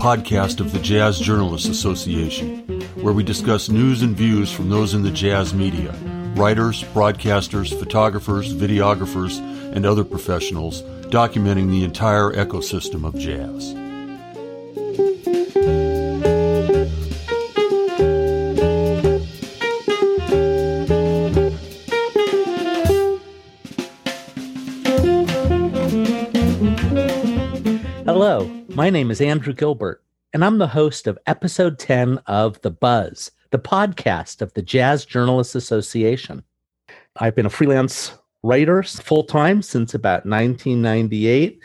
podcast 0.00 0.60
of 0.60 0.72
the 0.72 0.78
Jazz 0.78 1.20
Journalists 1.20 1.68
Association, 1.68 2.80
where 3.02 3.12
we 3.12 3.22
discuss 3.22 3.68
news 3.68 4.00
and 4.00 4.16
views 4.16 4.50
from 4.50 4.70
those 4.70 4.94
in 4.94 5.02
the 5.02 5.10
jazz 5.10 5.52
media 5.52 5.92
writers, 6.36 6.84
broadcasters, 6.94 7.78
photographers, 7.78 8.54
videographers, 8.54 9.40
and 9.74 9.84
other 9.84 10.04
professionals 10.04 10.80
documenting 11.10 11.68
the 11.68 11.84
entire 11.84 12.32
ecosystem 12.32 13.04
of 13.06 13.14
jazz. 13.18 13.79
Hello, 28.12 28.50
my 28.70 28.90
name 28.90 29.12
is 29.12 29.20
Andrew 29.20 29.52
Gilbert, 29.52 30.02
and 30.32 30.44
I'm 30.44 30.58
the 30.58 30.66
host 30.66 31.06
of 31.06 31.16
episode 31.28 31.78
10 31.78 32.18
of 32.26 32.60
The 32.62 32.72
Buzz, 32.72 33.30
the 33.52 33.58
podcast 33.60 34.42
of 34.42 34.52
the 34.54 34.62
Jazz 34.62 35.04
Journalists 35.04 35.54
Association. 35.54 36.42
I've 37.20 37.36
been 37.36 37.46
a 37.46 37.50
freelance 37.50 38.12
writer 38.42 38.82
full 38.82 39.22
time 39.22 39.62
since 39.62 39.94
about 39.94 40.26
1998. 40.26 41.60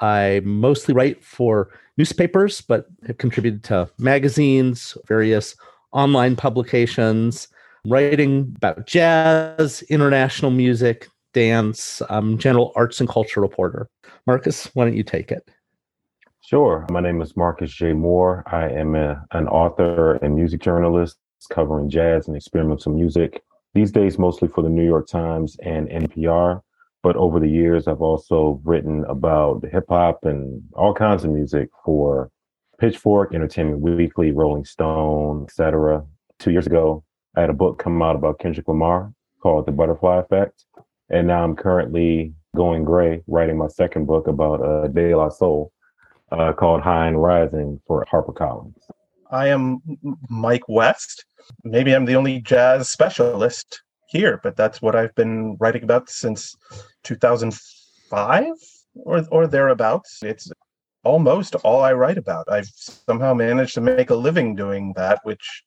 I 0.00 0.40
mostly 0.44 0.94
write 0.94 1.22
for 1.22 1.68
newspapers, 1.98 2.62
but 2.62 2.86
have 3.06 3.18
contributed 3.18 3.62
to 3.64 3.90
magazines, 3.98 4.96
various 5.06 5.56
online 5.92 6.36
publications, 6.36 7.48
writing 7.84 8.54
about 8.56 8.86
jazz, 8.86 9.82
international 9.90 10.52
music, 10.52 11.06
dance, 11.34 12.00
um, 12.08 12.38
general 12.38 12.72
arts 12.76 12.98
and 12.98 13.10
culture 13.10 13.42
reporter. 13.42 13.90
Marcus, 14.26 14.70
why 14.72 14.86
don't 14.86 14.96
you 14.96 15.04
take 15.04 15.30
it? 15.30 15.46
Sure. 16.46 16.86
My 16.92 17.00
name 17.00 17.20
is 17.22 17.36
Marcus 17.36 17.72
J. 17.72 17.92
Moore. 17.92 18.44
I 18.46 18.68
am 18.68 18.94
a, 18.94 19.20
an 19.32 19.48
author 19.48 20.14
and 20.22 20.36
music 20.36 20.60
journalist 20.60 21.16
covering 21.50 21.90
jazz 21.90 22.28
and 22.28 22.36
experimental 22.36 22.92
music. 22.92 23.42
These 23.74 23.90
days, 23.90 24.16
mostly 24.16 24.46
for 24.46 24.62
the 24.62 24.68
New 24.68 24.84
York 24.84 25.08
Times 25.08 25.56
and 25.64 25.88
NPR. 25.88 26.60
But 27.02 27.16
over 27.16 27.40
the 27.40 27.50
years, 27.50 27.88
I've 27.88 28.00
also 28.00 28.60
written 28.62 29.04
about 29.06 29.64
hip 29.72 29.86
hop 29.88 30.24
and 30.24 30.62
all 30.74 30.94
kinds 30.94 31.24
of 31.24 31.32
music 31.32 31.68
for 31.84 32.30
Pitchfork, 32.78 33.34
Entertainment 33.34 33.80
Weekly, 33.80 34.30
Rolling 34.30 34.64
Stone, 34.64 35.46
etc. 35.48 36.04
Two 36.38 36.52
years 36.52 36.68
ago, 36.68 37.02
I 37.36 37.40
had 37.40 37.50
a 37.50 37.54
book 37.54 37.80
come 37.80 38.00
out 38.02 38.14
about 38.14 38.38
Kendrick 38.38 38.68
Lamar 38.68 39.12
called 39.42 39.66
The 39.66 39.72
Butterfly 39.72 40.18
Effect. 40.20 40.64
And 41.10 41.26
now 41.26 41.42
I'm 41.42 41.56
currently 41.56 42.34
going 42.54 42.84
gray, 42.84 43.24
writing 43.26 43.58
my 43.58 43.66
second 43.66 44.06
book 44.06 44.28
about 44.28 44.62
uh, 44.62 44.86
De 44.86 45.12
La 45.12 45.28
Soul 45.28 45.72
uh, 46.32 46.52
called 46.52 46.82
High 46.82 47.08
and 47.08 47.22
Rising 47.22 47.80
for 47.86 48.04
HarperCollins. 48.12 48.74
I 49.30 49.48
am 49.48 49.80
Mike 50.28 50.68
West. 50.68 51.24
Maybe 51.64 51.94
I'm 51.94 52.04
the 52.04 52.16
only 52.16 52.40
jazz 52.40 52.88
specialist 52.88 53.82
here, 54.08 54.40
but 54.42 54.56
that's 54.56 54.80
what 54.80 54.94
I've 54.94 55.14
been 55.14 55.56
writing 55.58 55.82
about 55.82 56.08
since 56.08 56.54
2005 57.04 58.44
or 58.94 59.24
or 59.30 59.46
thereabouts. 59.46 60.22
It's 60.22 60.50
almost 61.04 61.54
all 61.56 61.82
I 61.82 61.92
write 61.92 62.18
about. 62.18 62.50
I've 62.50 62.68
somehow 62.74 63.32
managed 63.32 63.74
to 63.74 63.80
make 63.80 64.10
a 64.10 64.14
living 64.14 64.56
doing 64.56 64.92
that, 64.96 65.20
which 65.22 65.62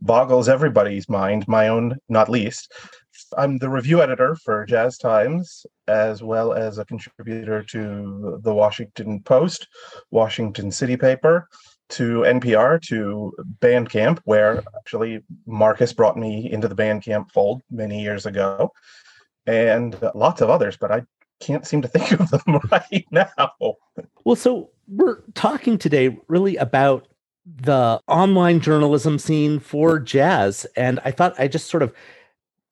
boggles 0.00 0.48
everybody's 0.48 1.08
mind, 1.08 1.46
my 1.48 1.68
own 1.68 1.96
not 2.08 2.28
least. 2.28 2.72
I'm 3.36 3.58
the 3.58 3.68
review 3.68 4.02
editor 4.02 4.36
for 4.36 4.64
Jazz 4.66 4.98
Times, 4.98 5.66
as 5.88 6.22
well 6.22 6.52
as 6.52 6.78
a 6.78 6.84
contributor 6.84 7.62
to 7.62 8.40
the 8.42 8.54
Washington 8.54 9.20
Post, 9.22 9.68
Washington 10.10 10.70
City 10.70 10.96
Paper, 10.96 11.48
to 11.90 12.20
NPR, 12.20 12.80
to 12.88 13.32
Bandcamp, 13.60 14.20
where 14.24 14.62
actually 14.78 15.20
Marcus 15.46 15.92
brought 15.92 16.16
me 16.16 16.50
into 16.50 16.68
the 16.68 16.74
Bandcamp 16.74 17.30
fold 17.30 17.62
many 17.70 18.02
years 18.02 18.26
ago, 18.26 18.72
and 19.46 19.96
lots 20.14 20.40
of 20.40 20.50
others, 20.50 20.76
but 20.76 20.90
I 20.90 21.02
can't 21.40 21.66
seem 21.66 21.82
to 21.82 21.88
think 21.88 22.12
of 22.12 22.30
them 22.30 22.60
right 22.70 23.06
now. 23.10 23.52
Well, 24.24 24.36
so 24.36 24.70
we're 24.88 25.20
talking 25.34 25.78
today 25.78 26.18
really 26.28 26.56
about 26.56 27.08
the 27.46 28.00
online 28.08 28.60
journalism 28.60 29.18
scene 29.18 29.58
for 29.58 29.98
jazz. 29.98 30.66
And 30.76 31.00
I 31.04 31.10
thought 31.10 31.34
I 31.38 31.48
just 31.48 31.68
sort 31.68 31.82
of 31.82 31.92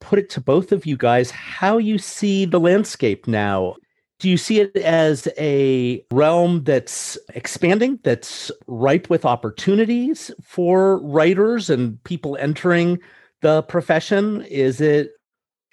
put 0.03 0.19
it 0.19 0.29
to 0.31 0.41
both 0.41 0.73
of 0.73 0.85
you 0.85 0.97
guys 0.97 1.31
how 1.31 1.79
you 1.79 1.97
see 1.97 2.45
the 2.45 2.61
landscape 2.61 3.27
now. 3.27 3.77
Do 4.19 4.29
you 4.29 4.37
see 4.37 4.61
it 4.61 4.77
as 4.77 5.27
a 5.39 6.05
realm 6.13 6.65
that's 6.65 7.17
expanding, 7.35 7.99
that's 8.03 8.51
ripe 8.67 9.09
with 9.09 9.25
opportunities 9.25 10.31
for 10.43 10.99
writers 10.99 11.71
and 11.71 12.03
people 12.05 12.37
entering 12.37 12.99
the 13.41 13.63
profession? 13.63 14.43
Is 14.43 14.81
it 14.81 15.13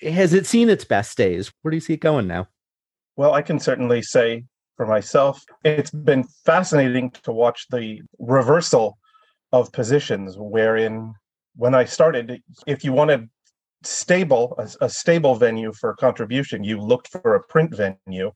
has 0.02 0.34
it 0.34 0.46
seen 0.46 0.70
its 0.70 0.86
best 0.86 1.18
days? 1.18 1.52
Where 1.62 1.72
do 1.72 1.78
you 1.78 1.82
see 1.82 1.94
it 1.94 2.00
going 2.00 2.28
now? 2.28 2.48
Well, 3.18 3.34
I 3.34 3.42
can 3.42 3.60
certainly 3.60 4.02
say 4.02 4.46
for 4.78 4.86
myself, 4.86 5.44
it's 5.66 5.92
been 5.92 6.24
fascinating 6.46 7.12
to 7.24 7.32
watch 7.32 7.68
the 7.70 8.02
reversal 8.18 8.98
of 9.52 9.72
positions 9.74 10.36
wherein 10.38 11.14
when 11.56 11.76
I 11.76 11.84
started, 11.84 12.42
if 12.66 12.86
you 12.86 12.94
wanted 12.94 13.30
stable 13.84 14.56
a, 14.58 14.86
a, 14.86 14.90
stable 14.90 15.36
venue 15.36 15.72
for 15.74 15.96
contribution. 15.96 16.64
You 16.64 16.80
looked 16.80 17.10
for 17.10 17.36
a 17.36 17.44
print 17.44 17.76
venue 17.76 18.32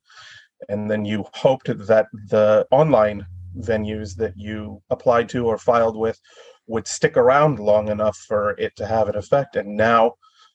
and 0.70 0.90
then 0.90 1.06
you 1.06 1.26
hoped 1.34 1.68
that 1.88 2.08
the 2.30 2.66
online 2.72 3.26
venues 3.60 4.16
that 4.16 4.34
you 4.38 4.82
applied 4.90 5.30
to 5.30 5.46
or 5.46 5.58
filed 5.58 5.98
with 5.98 6.20
would 6.68 6.88
stick 6.88 7.18
around 7.18 7.60
long 7.60 7.90
enough 7.90 8.18
for 8.28 8.52
it 8.52 8.76
to 8.78 8.86
have 8.86 9.10
an 9.10 9.16
effect. 9.16 9.56
And 9.56 9.76
now 9.76 10.14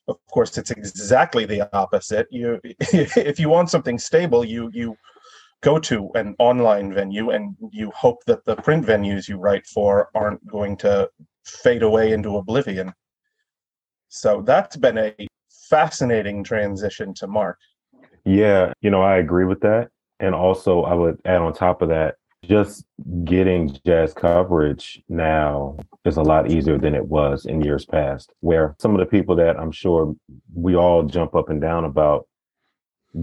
of 0.09 0.17
course 0.33 0.57
it's 0.57 0.71
exactly 0.71 1.45
the 1.45 1.69
opposite. 1.77 2.27
You 2.31 2.61
if 2.65 3.39
you 3.39 3.49
want 3.49 3.71
something 3.71 3.99
stable 3.99 4.45
you 4.45 4.71
you 4.73 4.97
go 5.61 5.79
to 5.79 6.11
an 6.15 6.35
online 6.39 6.95
venue 6.95 7.31
and 7.31 7.57
you 7.73 7.91
hope 7.91 8.25
that 8.27 8.45
the 8.45 8.57
print 8.57 8.87
venues 8.87 9.29
you 9.29 9.37
write 9.37 9.67
for 9.67 10.09
aren't 10.15 10.47
going 10.47 10.77
to 10.79 11.11
fade 11.45 11.83
away 11.83 12.13
into 12.13 12.37
oblivion 12.37 12.93
so 14.09 14.43
that's 14.43 14.77
been 14.77 14.99
a 14.99 15.15
fascinating 15.69 16.43
transition 16.43 17.15
to 17.15 17.27
Mark. 17.27 17.59
Yeah, 18.25 18.73
you 18.81 18.91
know, 18.91 19.03
I 19.03 19.17
agree 19.19 19.45
with 19.45 19.61
that. 19.61 19.91
And 20.21 20.35
also, 20.35 20.83
I 20.83 20.95
would 20.95 21.21
add 21.25 21.41
on 21.41 21.53
top 21.53 21.83
of 21.83 21.89
that, 21.91 22.17
just 22.45 22.85
getting 23.25 23.77
jazz 23.87 24.15
coverage 24.15 25.03
now 25.09 25.77
is 26.05 26.17
a 26.17 26.23
lot 26.23 26.51
easier 26.51 26.79
than 26.79 26.95
it 26.95 27.07
was 27.07 27.47
in 27.47 27.63
years 27.63 27.85
past, 27.85 28.33
where 28.41 28.75
some 28.79 28.95
of 28.95 29.01
the 29.01 29.07
people 29.07 29.37
that 29.37 29.59
I'm 29.59 29.73
sure 29.73 30.15
we 30.55 30.75
all 30.75 31.03
jump 31.05 31.35
up 31.35 31.51
and 31.51 31.61
down 31.61 31.85
about 31.85 32.27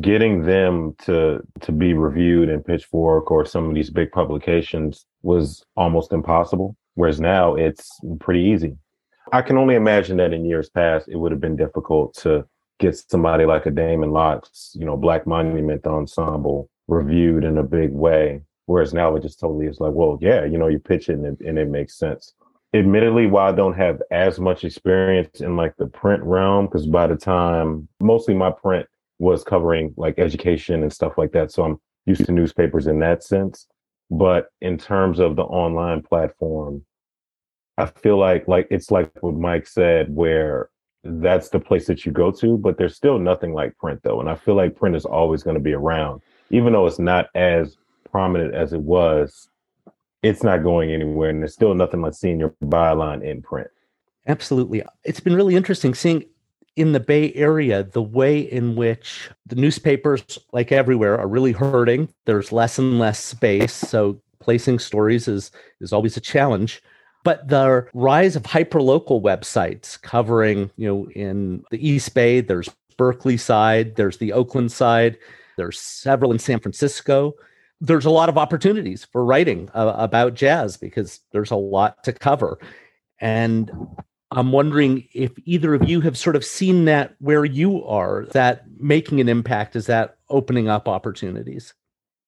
getting 0.01 0.43
them 0.43 0.95
to 1.03 1.39
to 1.61 1.71
be 1.71 1.93
reviewed 1.93 2.49
in 2.49 2.63
pitchfork 2.63 3.29
or 3.29 3.45
some 3.45 3.69
of 3.69 3.75
these 3.75 3.89
big 3.89 4.11
publications 4.11 5.05
was 5.21 5.63
almost 5.77 6.11
impossible 6.11 6.75
whereas 6.95 7.21
now 7.21 7.53
it's 7.55 7.99
pretty 8.19 8.41
easy 8.41 8.75
I 9.31 9.41
can 9.41 9.57
only 9.57 9.75
imagine 9.75 10.17
that 10.17 10.33
in 10.33 10.45
years 10.45 10.69
past, 10.69 11.07
it 11.07 11.17
would 11.17 11.31
have 11.31 11.41
been 11.41 11.55
difficult 11.55 12.13
to 12.15 12.45
get 12.79 12.95
somebody 12.95 13.45
like 13.45 13.65
a 13.65 13.71
Damon 13.71 14.11
Locks, 14.11 14.75
you 14.77 14.85
know, 14.85 14.97
Black 14.97 15.25
Monument 15.25 15.85
Ensemble 15.85 16.69
reviewed 16.87 17.43
in 17.43 17.57
a 17.57 17.63
big 17.63 17.91
way. 17.91 18.41
Whereas 18.67 18.93
now 18.93 19.15
it 19.15 19.21
just 19.21 19.39
totally 19.39 19.67
is 19.67 19.79
like, 19.79 19.93
well, 19.93 20.17
yeah, 20.21 20.45
you 20.45 20.57
know, 20.57 20.67
you 20.67 20.79
pitch 20.79 21.09
it 21.09 21.13
and 21.13 21.25
it, 21.25 21.47
and 21.47 21.57
it 21.57 21.69
makes 21.69 21.97
sense. 21.97 22.33
Admittedly, 22.73 23.27
while 23.27 23.51
I 23.51 23.55
don't 23.55 23.75
have 23.75 24.01
as 24.11 24.39
much 24.39 24.63
experience 24.63 25.39
in 25.39 25.55
like 25.55 25.75
the 25.77 25.87
print 25.87 26.23
realm, 26.23 26.65
because 26.65 26.87
by 26.87 27.07
the 27.07 27.15
time 27.15 27.87
mostly 28.01 28.33
my 28.33 28.51
print 28.51 28.87
was 29.19 29.43
covering 29.43 29.93
like 29.97 30.19
education 30.19 30.81
and 30.83 30.91
stuff 30.91 31.17
like 31.17 31.31
that. 31.31 31.51
So 31.51 31.63
I'm 31.63 31.79
used 32.05 32.25
to 32.25 32.31
newspapers 32.31 32.87
in 32.87 32.99
that 32.99 33.23
sense. 33.23 33.67
But 34.11 34.47
in 34.61 34.77
terms 34.77 35.19
of 35.19 35.35
the 35.35 35.43
online 35.43 36.01
platform, 36.01 36.83
I 37.77 37.85
feel 37.87 38.17
like 38.17 38.47
like 38.47 38.67
it's 38.71 38.91
like 38.91 39.11
what 39.21 39.35
Mike 39.35 39.67
said, 39.67 40.13
where 40.15 40.69
that's 41.03 41.49
the 41.49 41.59
place 41.59 41.85
that 41.87 42.05
you 42.05 42.11
go 42.11 42.31
to, 42.31 42.57
but 42.57 42.77
there's 42.77 42.95
still 42.95 43.19
nothing 43.19 43.53
like 43.53 43.77
print 43.77 44.01
though. 44.03 44.19
And 44.19 44.29
I 44.29 44.35
feel 44.35 44.55
like 44.55 44.75
print 44.75 44.95
is 44.95 45.05
always 45.05 45.43
going 45.43 45.55
to 45.55 45.61
be 45.61 45.73
around, 45.73 46.21
even 46.49 46.73
though 46.73 46.87
it's 46.87 46.99
not 46.99 47.27
as 47.35 47.77
prominent 48.09 48.55
as 48.55 48.73
it 48.73 48.81
was. 48.81 49.49
It's 50.23 50.41
not 50.41 50.63
going 50.63 50.91
anywhere, 50.91 51.29
and 51.29 51.41
there's 51.41 51.53
still 51.53 51.75
nothing 51.75 52.01
like 52.01 52.15
seeing 52.15 52.39
your 52.39 52.55
byline 52.63 53.23
in 53.23 53.43
print. 53.43 53.67
Absolutely, 54.27 54.81
it's 55.03 55.19
been 55.19 55.35
really 55.35 55.55
interesting 55.55 55.93
seeing 55.93 56.23
in 56.75 56.93
the 56.93 56.99
Bay 56.99 57.31
Area 57.33 57.83
the 57.83 58.01
way 58.01 58.39
in 58.39 58.75
which 58.75 59.29
the 59.45 59.55
newspapers, 59.55 60.39
like 60.51 60.71
everywhere, 60.71 61.19
are 61.19 61.27
really 61.27 61.51
hurting. 61.51 62.09
There's 62.25 62.51
less 62.51 62.79
and 62.79 62.97
less 62.97 63.23
space, 63.23 63.73
so 63.73 64.19
placing 64.39 64.79
stories 64.79 65.27
is 65.27 65.51
is 65.79 65.93
always 65.93 66.17
a 66.17 66.21
challenge 66.21 66.81
but 67.25 67.49
the 67.49 67.85
rise 67.95 68.35
of 68.35 68.43
hyperlocal 68.43 69.21
websites 69.21 69.99
covering, 70.01 70.69
you 70.77 70.87
know, 70.87 71.09
in 71.09 71.65
the 71.71 71.85
East 71.85 72.13
Bay, 72.13 72.39
there's 72.39 72.69
Berkeleyside, 72.97 73.95
there's 73.95 74.19
the 74.19 74.29
Oaklandside, 74.29 75.17
there's 75.57 75.79
several 75.79 76.31
in 76.31 76.39
San 76.39 76.59
Francisco. 76.59 77.33
there's 77.81 78.05
a 78.05 78.09
lot 78.09 78.29
of 78.29 78.37
opportunities 78.37 79.03
for 79.03 79.25
writing 79.25 79.69
uh, 79.73 79.93
about 79.97 80.33
jazz 80.33 80.77
because 80.77 81.19
there's 81.33 81.51
a 81.51 81.57
lot 81.57 82.01
to 82.05 82.13
cover. 82.13 82.57
And 83.19 83.69
I'm 84.31 84.51
wondering 84.51 85.07
if 85.13 85.31
either 85.45 85.73
of 85.73 85.89
you 85.89 86.01
have 86.01 86.17
sort 86.17 86.35
of 86.35 86.45
seen 86.45 86.85
that 86.85 87.15
where 87.19 87.43
you 87.43 87.83
are, 87.85 88.27
that 88.31 88.63
making 88.79 89.19
an 89.19 89.27
impact, 89.27 89.75
is 89.75 89.87
that 89.87 90.17
opening 90.29 90.69
up 90.69 90.87
opportunities? 90.87 91.73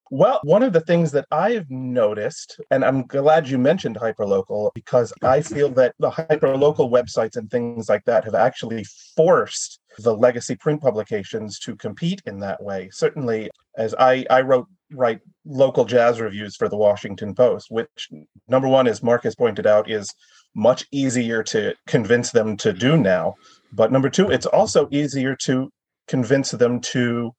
Well, 0.10 0.40
one 0.44 0.64
of 0.64 0.74
the 0.74 0.82
things 0.82 1.12
that 1.12 1.26
I've 1.32 1.70
noticed, 1.70 2.60
and 2.72 2.86
I'm 2.86 3.06
glad 3.08 3.50
you 3.50 3.58
mentioned 3.58 3.98
hyperlocal 3.98 4.72
because 4.74 5.12
I 5.22 5.42
feel 5.42 5.70
that 5.72 5.96
the 6.00 6.10
hyperlocal 6.10 6.90
websites 6.90 7.36
and 7.36 7.50
things 7.52 7.90
like 7.90 8.06
that 8.06 8.24
have 8.24 8.36
actually 8.36 8.86
forced 9.16 9.80
the 10.00 10.16
legacy 10.16 10.56
print 10.56 10.82
publications 10.82 11.60
to 11.60 11.76
compete 11.76 12.22
in 12.26 12.40
that 12.40 12.62
way. 12.64 12.90
Certainly, 12.92 13.50
as 13.78 13.94
I, 13.96 14.26
I 14.30 14.42
wrote 14.42 14.68
write 14.92 15.20
local 15.46 15.84
jazz 15.84 16.22
reviews 16.22 16.56
for 16.56 16.70
the 16.70 16.78
Washington 16.78 17.36
Post, 17.36 17.68
which 17.70 18.10
number 18.48 18.70
one, 18.70 18.88
as 18.88 19.04
Marcus 19.04 19.36
pointed 19.36 19.68
out, 19.68 19.90
is 19.90 20.14
much 20.56 20.86
easier 20.92 21.44
to 21.44 21.74
convince 21.88 22.32
them 22.32 22.56
to 22.58 22.72
do 22.72 22.96
now. 22.98 23.36
But 23.74 23.92
number 23.92 24.10
two, 24.10 24.30
it's 24.30 24.46
also 24.46 24.88
easier 24.92 25.36
to 25.44 25.70
convince 26.08 26.52
them 26.52 26.80
to 26.80 27.32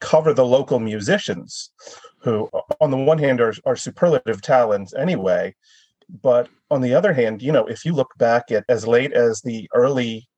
cover 0.00 0.32
the 0.34 0.44
local 0.44 0.78
musicians 0.78 1.70
who 2.22 2.48
on 2.80 2.90
the 2.90 2.96
one 2.96 3.18
hand 3.18 3.40
are, 3.40 3.54
are 3.64 3.76
superlative 3.76 4.40
talents 4.42 4.94
anyway 4.94 5.54
but 6.22 6.48
on 6.70 6.80
the 6.80 6.94
other 6.94 7.12
hand 7.12 7.42
you 7.42 7.52
know 7.52 7.66
if 7.66 7.84
you 7.84 7.92
look 7.92 8.10
back 8.18 8.50
at 8.50 8.64
as 8.68 8.86
late 8.86 9.12
as 9.12 9.40
the 9.42 9.68
early 9.74 10.28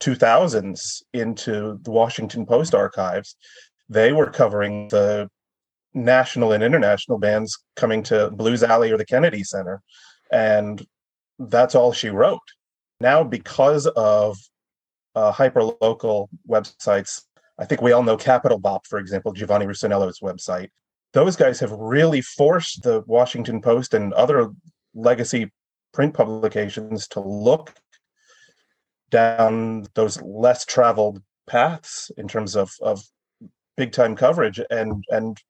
2000s 0.00 1.02
into 1.14 1.78
the 1.82 1.90
washington 1.90 2.44
post 2.44 2.74
archives 2.74 3.36
they 3.88 4.12
were 4.12 4.30
covering 4.30 4.88
the 4.88 5.28
national 5.94 6.52
and 6.52 6.62
international 6.62 7.18
bands 7.18 7.58
coming 7.76 8.02
to 8.02 8.30
blues 8.32 8.62
alley 8.62 8.90
or 8.90 8.98
the 8.98 9.06
kennedy 9.06 9.42
center 9.42 9.80
and 10.30 10.86
that's 11.38 11.74
all 11.74 11.92
she 11.92 12.08
wrote 12.08 12.40
now 13.00 13.24
because 13.24 13.86
of 13.88 14.36
uh, 15.14 15.32
hyper 15.32 15.62
local 15.80 16.28
websites 16.48 17.22
I 17.58 17.64
think 17.64 17.80
we 17.80 17.92
all 17.92 18.02
know 18.02 18.16
Capital 18.16 18.58
Bop, 18.58 18.86
for 18.86 18.98
example, 18.98 19.32
Giovanni 19.32 19.66
Russonello's 19.66 20.20
website. 20.20 20.68
Those 21.16 21.34
guys 21.34 21.60
have 21.60 21.72
really 21.72 22.20
forced 22.20 22.82
the 22.82 23.02
Washington 23.06 23.62
Post 23.62 23.94
and 23.94 24.12
other 24.12 24.50
legacy 24.94 25.50
print 25.94 26.12
publications 26.12 27.08
to 27.08 27.20
look 27.20 27.72
down 29.08 29.86
those 29.94 30.20
less 30.20 30.66
traveled 30.66 31.22
paths 31.46 32.10
in 32.18 32.28
terms 32.28 32.54
of, 32.54 32.70
of 32.82 33.02
big 33.78 33.92
time 33.92 34.14
coverage 34.14 34.60
and 34.68 35.02
and 35.10 35.40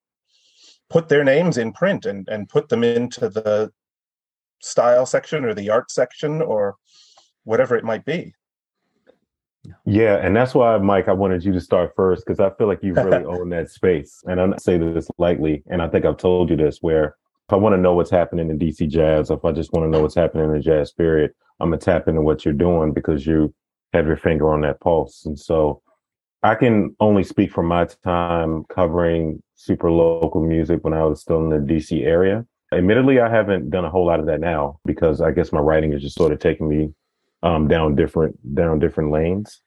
put 0.89 1.09
their 1.09 1.25
names 1.25 1.59
in 1.59 1.73
print 1.73 2.07
and, 2.07 2.29
and 2.29 2.49
put 2.49 2.69
them 2.69 2.85
into 2.85 3.29
the 3.29 3.73
style 4.63 5.05
section 5.05 5.45
or 5.45 5.53
the 5.53 5.71
art 5.71 5.91
section 5.91 6.43
or 6.43 6.77
whatever 7.43 7.75
it 7.75 7.83
might 7.83 8.05
be. 8.05 8.33
Yeah, 9.85 10.17
and 10.17 10.35
that's 10.35 10.55
why, 10.55 10.77
Mike, 10.79 11.09
I 11.09 11.13
wanted 11.13 11.45
you 11.45 11.53
to 11.53 11.61
start 11.61 11.93
first 11.97 12.25
because 12.25 12.41
I 12.41 12.51
feel 12.57 12.67
like 12.67 12.83
you 12.83 12.95
really 12.95 13.25
own 13.27 13.49
that 13.51 13.71
space. 13.71 14.23
And 14.27 14.41
I'm 14.41 14.51
not 14.51 14.63
saying 14.63 14.95
this 14.95 15.09
lightly, 15.19 15.63
and 15.69 15.83
I 15.83 15.89
think 15.89 16.05
I've 16.05 16.17
told 16.17 16.51
you 16.51 16.57
this, 16.57 16.79
where 16.81 17.17
if 17.49 17.53
I 17.53 17.57
want 17.57 17.75
to 17.75 17.81
know 17.81 17.95
what's 17.95 18.11
happening 18.11 18.51
in 18.51 18.59
DC 18.59 18.89
jazz, 18.89 19.31
if 19.31 19.45
I 19.45 19.53
just 19.53 19.73
want 19.73 19.87
to 19.87 19.91
know 19.91 20.03
what's 20.03 20.15
happening 20.15 20.45
in 20.45 20.53
the 20.53 20.61
jazz 20.61 20.91
spirit, 20.91 21.35
I'm 21.61 21.71
gonna 21.71 21.79
tap 21.79 22.09
into 22.09 22.21
what 22.21 22.45
you're 22.45 22.55
doing 22.55 22.93
because 22.93 23.27
you 23.27 23.55
have 23.93 24.07
your 24.07 24.17
finger 24.17 24.53
on 24.53 24.63
that 24.63 24.81
pulse. 24.81 25.25
And 25.25 25.39
so 25.39 25.83
I 26.43 26.55
can 26.55 26.95
only 27.01 27.25
speak 27.25 27.51
from 27.51 27.67
my 27.67 27.87
time 28.05 28.65
covering 28.65 29.43
super 29.55 29.91
local 29.91 30.43
music 30.43 30.85
when 30.85 30.93
I 30.93 31.05
was 31.05 31.21
still 31.21 31.39
in 31.39 31.51
the 31.51 31.75
DC 31.75 32.05
area. 32.05 32.45
Admittedly, 32.73 33.21
I 33.21 33.31
haven't 33.31 33.71
done 33.71 33.85
a 33.85 33.91
whole 33.91 34.07
lot 34.07 34.21
of 34.21 34.27
that 34.27 34.41
now 34.41 34.81
because 34.85 35.21
I 35.21 35.31
guess 35.31 35.53
my 35.53 35.61
writing 35.61 35.93
is 35.93 36.03
just 36.03 36.17
sort 36.17 36.33
of 36.33 36.39
taking 36.39 36.69
me 36.69 36.93
um, 37.47 37.69
down 37.69 37.95
different 37.95 38.37
down 38.55 38.79
different 38.79 39.13
lanes. 39.13 39.61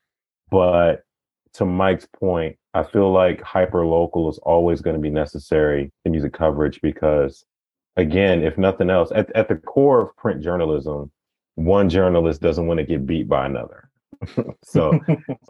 But 0.51 1.03
to 1.53 1.65
Mike's 1.65 2.07
point, 2.19 2.57
I 2.73 2.83
feel 2.83 3.11
like 3.11 3.41
hyper 3.41 3.85
local 3.85 4.29
is 4.29 4.37
always 4.39 4.81
going 4.81 4.95
to 4.95 5.01
be 5.01 5.09
necessary 5.09 5.91
in 6.05 6.11
music 6.11 6.33
coverage 6.33 6.81
because, 6.81 7.45
again, 7.95 8.43
if 8.43 8.57
nothing 8.57 8.89
else, 8.89 9.11
at, 9.15 9.33
at 9.35 9.47
the 9.47 9.55
core 9.55 10.01
of 10.01 10.17
print 10.17 10.41
journalism, 10.41 11.11
one 11.55 11.89
journalist 11.89 12.41
doesn't 12.41 12.67
want 12.67 12.79
to 12.79 12.85
get 12.85 13.05
beat 13.05 13.27
by 13.27 13.45
another. 13.45 13.89
so, 14.63 14.99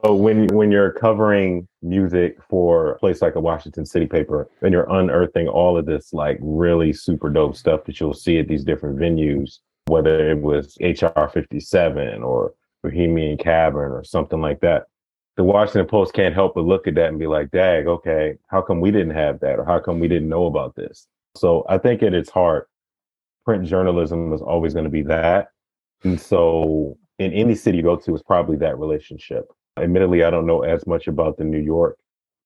so 0.03 0.13
when 0.13 0.47
when 0.49 0.71
you're 0.71 0.91
covering 0.91 1.67
music 1.81 2.37
for 2.47 2.91
a 2.91 2.99
place 2.99 3.21
like 3.21 3.35
a 3.35 3.39
Washington 3.39 3.85
City 3.85 4.05
paper, 4.05 4.47
and 4.61 4.71
you're 4.71 4.89
unearthing 4.91 5.47
all 5.47 5.75
of 5.77 5.87
this 5.87 6.13
like 6.13 6.37
really 6.41 6.93
super 6.93 7.31
dope 7.31 7.55
stuff 7.55 7.85
that 7.85 7.99
you'll 7.99 8.13
see 8.13 8.37
at 8.37 8.47
these 8.47 8.63
different 8.63 8.99
venues, 8.99 9.59
whether 9.89 10.31
it 10.31 10.39
was 10.39 10.77
HR 10.80 11.27
57 11.31 12.24
or 12.24 12.53
Bohemian 12.83 13.38
Cavern 13.38 13.91
or 13.91 14.03
something 14.03 14.41
like 14.41 14.62
that. 14.62 14.86
The 15.38 15.44
Washington 15.44 15.88
Post 15.88 16.13
can't 16.13 16.36
help 16.36 16.56
but 16.56 16.65
look 16.65 16.88
at 16.88 16.95
that 16.95 17.09
and 17.09 17.19
be 17.19 17.27
like, 17.27 17.51
dag, 17.51 17.88
okay, 17.88 18.38
how 18.47 18.62
come 18.62 18.81
we 18.81 18.91
didn't 18.91 19.15
have 19.15 19.39
that? 19.39 19.59
Or 19.59 19.65
how 19.65 19.80
come 19.80 20.00
we 20.00 20.07
didn't 20.07 20.30
know 20.30 20.45
about 20.45 20.75
this? 20.75 21.07
So 21.36 21.65
I 21.69 21.77
think 21.77 22.03
at 22.03 22.13
its 22.13 22.30
heart, 22.30 22.69
print 23.45 23.65
journalism 23.65 24.33
is 24.33 24.41
always 24.41 24.74
going 24.74 24.86
to 24.86 24.91
be 24.91 25.03
that. 25.03 25.50
And 26.03 26.19
so 26.19 26.97
in 27.19 27.31
any 27.33 27.56
city 27.56 27.77
you 27.77 27.83
go 27.83 27.95
to, 27.95 28.13
it's 28.13 28.24
probably 28.24 28.57
that 28.57 28.80
relationship. 28.80 29.50
Admittedly, 29.77 30.24
I 30.24 30.30
don't 30.30 30.45
know 30.45 30.62
as 30.62 30.85
much 30.88 31.07
about 31.07 31.38
the 31.38 31.45
New 31.45 31.59
York 31.59 31.97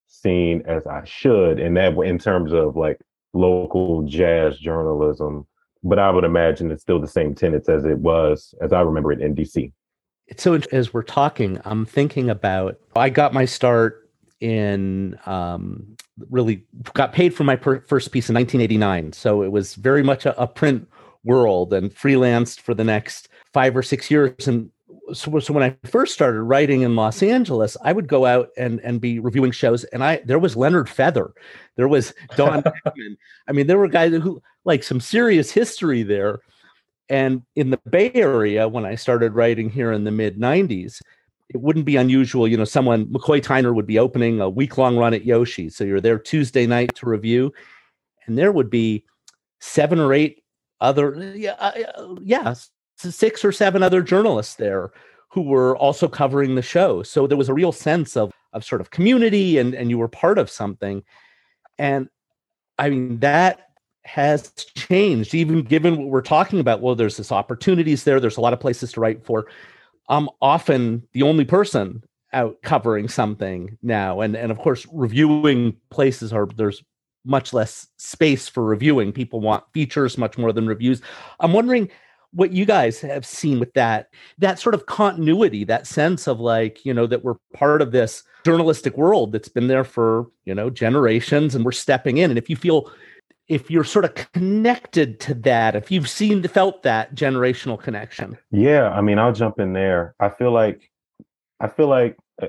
scene 0.08 0.64
as 0.66 0.86
I 0.86 1.04
should, 1.06 1.60
and 1.60 1.76
that 1.78 1.98
in 1.98 2.20
terms 2.20 2.54
of 2.54 2.76
like 2.76 3.00
local 3.34 4.04
jazz 4.04 4.58
journalism 4.60 5.48
but 5.84 6.00
I 6.00 6.10
would 6.10 6.24
imagine 6.24 6.72
it's 6.72 6.82
still 6.82 7.00
the 7.00 7.08
same 7.08 7.36
tenets 7.36 7.70
as 7.70 7.86
it 7.86 7.98
was, 8.00 8.56
as 8.62 8.74
I 8.74 8.82
remember 8.82 9.12
it 9.12 9.22
in 9.22 9.36
DC. 9.36 9.72
So 10.38 10.60
as 10.72 10.94
we're 10.94 11.04
talking, 11.04 11.60
I'm 11.66 11.86
thinking 11.86 12.30
about 12.30 12.78
I 12.96 13.10
got 13.10 13.34
my 13.34 13.46
start 13.46 14.10
in 14.40 15.18
um, 15.26 15.96
really 16.30 16.66
got 16.94 17.14
paid 17.14 17.34
for 17.34 17.44
my 17.44 17.56
per- 17.56 17.82
first 17.82 18.12
piece 18.12 18.30
in 18.30 18.36
1989. 18.36 19.14
So 19.14 19.42
it 19.44 19.52
was 19.52 19.76
very 19.76 20.04
much 20.04 20.26
a, 20.26 20.40
a 20.42 20.48
print 20.48 20.88
world 21.24 21.74
and 21.74 21.94
freelanced 21.94 22.60
for 22.60 22.74
the 22.74 22.84
next 22.84 23.30
five 23.54 23.76
or 23.76 23.84
six 23.84 24.12
years. 24.12 24.48
And 24.48 24.70
so, 25.12 25.40
so 25.40 25.54
when 25.54 25.64
I 25.64 25.76
first 25.88 26.14
started 26.14 26.42
writing 26.44 26.82
in 26.82 26.96
Los 26.96 27.22
Angeles, 27.22 27.76
I 27.84 27.92
would 27.92 28.08
go 28.08 28.26
out 28.26 28.50
and 28.58 28.80
and 28.82 29.02
be 29.02 29.20
reviewing 29.20 29.52
shows, 29.52 29.84
and 29.86 30.04
I 30.04 30.22
there 30.26 30.40
was 30.40 30.56
Leonard 30.56 30.90
Feather, 30.90 31.34
there 31.76 31.88
was 31.88 32.14
Don 32.38 32.64
I 33.48 33.52
mean, 33.52 33.68
there 33.68 33.78
were 33.78 33.88
guys 33.88 34.12
who 34.14 34.42
like 34.64 34.84
some 34.84 35.00
serious 35.00 35.52
history 35.52 36.04
there. 36.04 36.40
And 37.10 37.42
in 37.56 37.70
the 37.70 37.80
Bay 37.90 38.12
Area, 38.14 38.68
when 38.68 38.86
I 38.86 38.96
started 38.96 39.34
writing 39.34 39.70
here 39.70 39.92
in 39.92 40.06
the 40.06 40.12
mid 40.12 40.40
'90s, 40.40 41.02
it 41.50 41.58
wouldn't 41.60 41.86
be 41.86 41.98
unusual. 41.98 42.48
You 42.48 42.58
know, 42.58 42.64
someone 42.64 43.08
McCoy 43.08 43.42
Tyner 43.42 43.76
would 43.76 43.86
be 43.86 44.00
opening 44.00 44.40
a 44.40 44.50
week 44.50 44.78
long 44.78 44.98
run 44.98 45.14
at 45.14 45.26
Yoshi, 45.26 45.70
so 45.70 45.84
you're 45.84 46.02
there 46.02 46.18
Tuesday 46.18 46.66
night 46.66 46.96
to 46.96 47.06
review, 47.06 47.52
and 48.26 48.38
there 48.38 48.54
would 48.54 48.70
be 48.70 49.06
seven 49.60 50.00
or 50.00 50.14
eight 50.14 50.44
other 50.82 51.34
yeah 51.36 51.56
uh, 51.60 52.16
yeah 52.22 52.54
six 53.12 53.44
or 53.44 53.52
seven 53.52 53.84
other 53.84 54.02
journalists 54.02 54.56
there 54.56 54.92
who 55.30 55.42
were 55.42 55.76
also 55.78 56.08
covering 56.08 56.56
the 56.56 56.62
show. 56.62 57.04
So 57.04 57.28
there 57.28 57.38
was 57.38 57.50
a 57.50 57.54
real 57.54 57.72
sense 57.72 58.16
of 58.16 58.32
of 58.54 58.64
sort 58.64 58.82
of 58.82 58.92
community 58.92 59.58
and 59.58 59.74
and 59.74 59.90
you 59.90 59.98
were 59.98 60.08
part 60.08 60.38
of 60.38 60.50
something. 60.50 61.04
And 61.78 62.10
I 62.78 62.90
mean 62.90 63.20
that 63.20 63.74
has 64.06 64.52
changed 64.76 65.34
even 65.34 65.62
given 65.62 65.98
what 65.98 66.10
we're 66.10 66.22
talking 66.22 66.60
about 66.60 66.82
well 66.82 66.96
there's 66.96 67.16
this 67.18 67.32
opportunities 67.32 68.04
there 68.04 68.20
there's 68.20 68.38
a 68.38 68.42
lot 68.42 68.52
of 68.52 68.60
places 68.60 68.92
to 68.92 69.00
write 69.00 69.26
for 69.26 69.48
i'm 70.10 70.28
often 70.42 71.02
the 71.14 71.24
only 71.24 71.46
person 71.46 72.04
out 72.34 72.62
covering 72.64 73.08
something 73.08 73.78
now 73.82 74.20
and 74.20 74.36
and 74.36 74.52
of 74.52 74.58
course 74.58 74.86
reviewing 74.92 75.76
places 75.90 76.34
are 76.34 76.48
there's 76.58 76.84
much 77.24 77.54
less 77.54 77.88
space 77.96 78.50
for 78.50 78.66
reviewing 78.66 79.14
people 79.14 79.40
want 79.40 79.64
features 79.74 80.18
much 80.18 80.38
more 80.38 80.52
than 80.52 80.68
reviews 80.68 81.02
i'm 81.40 81.54
wondering 81.54 81.90
what 82.34 82.52
you 82.52 82.66
guys 82.66 83.00
have 83.00 83.26
seen 83.26 83.60
with 83.60 83.74
that 83.74 84.10
that 84.38 84.60
sort 84.60 84.76
of 84.76 84.86
continuity 84.88 85.64
that 85.64 85.88
sense 85.88 86.28
of 86.28 86.40
like 86.40 86.84
you 86.86 86.94
know 86.94 87.08
that 87.08 87.24
we're 87.24 87.36
part 87.54 87.82
of 87.82 87.92
this 87.92 88.24
journalistic 88.44 88.98
world 88.98 89.32
that's 89.32 89.50
been 89.50 89.68
there 89.68 89.84
for 89.84 90.28
you 90.46 90.54
know 90.54 90.70
generations 90.70 91.56
and 91.56 91.64
we're 91.64 91.72
stepping 91.72 92.18
in. 92.18 92.30
And 92.32 92.38
if 92.38 92.50
you 92.50 92.56
feel 92.56 92.92
if 93.48 93.70
you're 93.70 93.84
sort 93.84 94.06
of 94.06 94.16
connected 94.16 95.20
to 95.20 95.34
that 95.34 95.76
if 95.76 95.92
you've 95.92 96.10
seen 96.10 96.44
felt 96.44 96.84
that 96.84 97.14
generational 97.16 97.80
connection. 97.80 98.38
Yeah 98.52 98.90
i 98.90 99.02
mean 99.02 99.20
i'll 99.20 99.34
jump 99.34 99.60
in 99.60 99.74
there. 99.74 100.16
I 100.20 100.30
feel 100.30 100.52
like 100.52 100.90
i 101.60 101.68
feel 101.68 101.88
like 101.88 102.18
uh, 102.42 102.48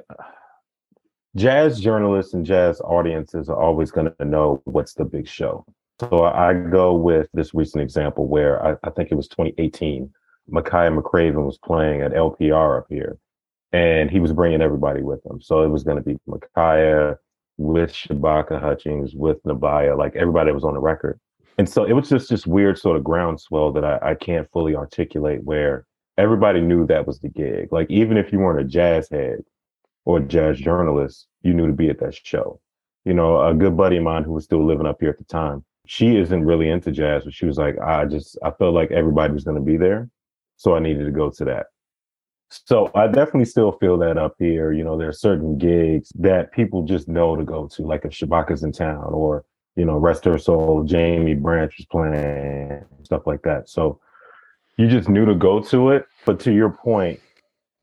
jazz 1.36 1.80
journalists 1.80 2.32
and 2.32 2.46
jazz 2.46 2.80
audiences 2.80 3.48
are 3.48 3.60
always 3.60 3.90
going 3.90 4.12
to 4.18 4.24
know 4.24 4.62
what's 4.64 4.94
the 4.94 5.04
big 5.04 5.28
show 5.28 5.64
so 6.10 6.24
I 6.24 6.54
go 6.54 6.94
with 6.94 7.28
this 7.34 7.54
recent 7.54 7.82
example 7.82 8.26
where 8.26 8.64
I, 8.64 8.76
I 8.84 8.90
think 8.90 9.10
it 9.10 9.16
was 9.16 9.28
2018. 9.28 10.12
Makaya 10.50 11.00
McCraven 11.00 11.46
was 11.46 11.58
playing 11.58 12.02
at 12.02 12.12
LPR 12.12 12.78
up 12.78 12.86
here, 12.88 13.18
and 13.72 14.10
he 14.10 14.20
was 14.20 14.32
bringing 14.32 14.60
everybody 14.60 15.02
with 15.02 15.24
him. 15.24 15.40
So 15.40 15.62
it 15.62 15.68
was 15.68 15.84
going 15.84 15.96
to 15.96 16.02
be 16.02 16.16
Makaya, 16.28 17.16
with 17.56 17.92
Shabaka 17.92 18.60
Hutchings, 18.60 19.14
with 19.14 19.42
Nubya, 19.44 19.96
like 19.96 20.16
everybody 20.16 20.52
was 20.52 20.64
on 20.64 20.74
the 20.74 20.80
record. 20.80 21.18
And 21.56 21.68
so 21.68 21.84
it 21.84 21.92
was 21.92 22.08
just 22.08 22.28
this 22.28 22.46
weird 22.46 22.78
sort 22.78 22.96
of 22.96 23.04
groundswell 23.04 23.72
that 23.72 23.84
I, 23.84 23.98
I 24.02 24.14
can't 24.14 24.50
fully 24.52 24.74
articulate 24.74 25.44
where 25.44 25.86
everybody 26.18 26.60
knew 26.60 26.86
that 26.86 27.06
was 27.06 27.20
the 27.20 27.28
gig. 27.28 27.72
Like 27.72 27.88
even 27.90 28.16
if 28.16 28.32
you 28.32 28.40
weren't 28.40 28.60
a 28.60 28.64
jazz 28.64 29.08
head 29.08 29.44
or 30.04 30.18
a 30.18 30.22
jazz 30.22 30.58
journalist, 30.58 31.26
you 31.42 31.54
knew 31.54 31.68
to 31.68 31.72
be 31.72 31.88
at 31.90 32.00
that 32.00 32.14
show. 32.14 32.60
You 33.04 33.14
know, 33.14 33.40
a 33.40 33.54
good 33.54 33.76
buddy 33.76 33.98
of 33.98 34.02
mine 34.02 34.24
who 34.24 34.32
was 34.32 34.44
still 34.44 34.64
living 34.66 34.86
up 34.86 34.96
here 34.98 35.10
at 35.10 35.18
the 35.18 35.24
time, 35.24 35.64
she 35.86 36.16
isn't 36.16 36.44
really 36.44 36.68
into 36.70 36.90
jazz, 36.90 37.24
but 37.24 37.34
she 37.34 37.46
was 37.46 37.58
like, 37.58 37.78
I 37.78 38.04
just 38.04 38.38
I 38.42 38.50
felt 38.52 38.74
like 38.74 38.90
everybody 38.90 39.32
was 39.32 39.44
gonna 39.44 39.60
be 39.60 39.76
there. 39.76 40.08
So 40.56 40.74
I 40.74 40.78
needed 40.78 41.04
to 41.04 41.10
go 41.10 41.30
to 41.30 41.44
that. 41.46 41.66
So 42.48 42.90
I 42.94 43.06
definitely 43.06 43.46
still 43.46 43.72
feel 43.72 43.98
that 43.98 44.16
up 44.16 44.36
here. 44.38 44.72
You 44.72 44.84
know, 44.84 44.96
there 44.96 45.08
are 45.08 45.12
certain 45.12 45.58
gigs 45.58 46.10
that 46.16 46.52
people 46.52 46.84
just 46.84 47.08
know 47.08 47.36
to 47.36 47.44
go 47.44 47.66
to, 47.68 47.82
like 47.82 48.04
if 48.04 48.12
Shabaka's 48.12 48.62
in 48.62 48.72
town 48.72 49.12
or, 49.12 49.44
you 49.76 49.84
know, 49.84 49.96
Rest 49.96 50.24
Her 50.24 50.38
Soul, 50.38 50.84
Jaimie 50.84 51.40
Branch 51.40 51.74
was 51.76 51.86
playing, 51.86 52.84
stuff 53.02 53.26
like 53.26 53.42
that. 53.42 53.68
So 53.68 54.00
you 54.76 54.88
just 54.88 55.08
knew 55.08 55.24
to 55.24 55.34
go 55.34 55.60
to 55.60 55.90
it. 55.90 56.06
But 56.24 56.38
to 56.40 56.52
your 56.52 56.70
point, 56.70 57.20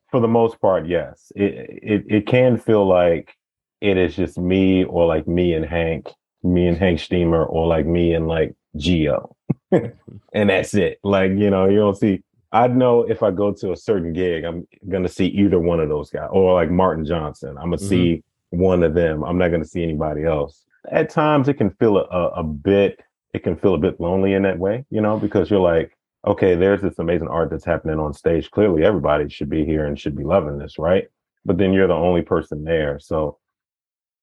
for 0.10 0.20
the 0.20 0.27
most 0.27 0.60
part, 0.62 0.88
yes. 0.88 1.31
It 1.36 1.79
it 1.84 2.05
it 2.08 2.27
can 2.27 2.58
feel 2.58 2.88
like 2.88 3.36
it 3.81 3.98
is 3.98 4.15
just 4.15 4.38
me 4.38 4.84
or 4.84 5.05
like 5.05 5.27
me 5.27 5.53
and 5.53 5.65
Hank, 5.65 6.10
me 6.43 6.67
and 6.67 6.77
Hank 6.77 7.00
Shteamer, 7.00 7.48
or 7.50 7.67
like 7.67 7.86
me 7.86 8.13
and 8.13 8.27
like 8.27 8.55
Geo. 8.75 9.36
and 9.71 10.50
that's 10.50 10.74
it. 10.74 11.00
Like, 11.03 11.31
you 11.31 11.50
know, 11.50 11.67
you 11.67 11.77
don't 11.77 11.98
see 11.98 12.24
I 12.51 12.67
know 12.67 13.03
if 13.03 13.24
I 13.24 13.31
go 13.31 13.53
to 13.53 13.71
a 13.71 13.77
certain 13.77 14.12
gig, 14.12 14.43
I'm 14.43 14.67
gonna 14.89 15.07
see 15.07 15.27
either 15.27 15.60
one 15.60 15.79
of 15.79 15.89
those 15.89 16.10
guys, 16.10 16.29
or 16.31 16.53
like 16.53 16.69
Martin 16.69 17.05
Johnson. 17.05 17.51
I'm 17.51 17.65
gonna 17.65 17.77
mm-hmm. 17.77 17.88
see 17.88 18.24
one 18.50 18.83
of 18.83 18.93
them. 18.93 19.24
I'm 19.24 19.38
not 19.38 19.51
gonna 19.51 19.65
see 19.65 19.83
anybody 19.83 20.25
else. 20.25 20.65
At 20.91 21.10
times, 21.10 21.48
it 21.48 21.53
can 21.53 21.71
feel 21.71 21.98
a, 21.98 22.01
a 22.01 22.43
bit. 22.43 23.00
It 23.33 23.43
can 23.43 23.55
feel 23.55 23.75
a 23.75 23.77
bit 23.77 24.01
lonely 24.01 24.33
in 24.33 24.43
that 24.43 24.60
way, 24.60 24.86
you 24.89 25.00
know, 25.00 25.17
because 25.17 25.50
you're 25.50 25.62
like, 25.62 25.95
okay, 26.27 26.55
there's 26.55 26.81
this 26.81 27.00
amazing 27.00 27.29
art 27.29 27.50
that's 27.50 27.63
happening 27.63 28.00
on 28.00 28.13
stage. 28.13 28.51
Clearly, 28.51 28.83
everybody 28.83 29.29
should 29.29 29.50
be 29.50 29.63
here 29.63 29.86
and 29.86 29.98
should 29.98 30.17
be 30.17 30.25
loving 30.25 30.57
this, 30.57 30.77
right? 30.77 31.07
But 31.45 31.57
then 31.57 31.71
you're 31.71 31.88
the 31.88 31.93
only 31.93 32.21
person 32.21 32.65
there, 32.65 33.00
so 33.00 33.38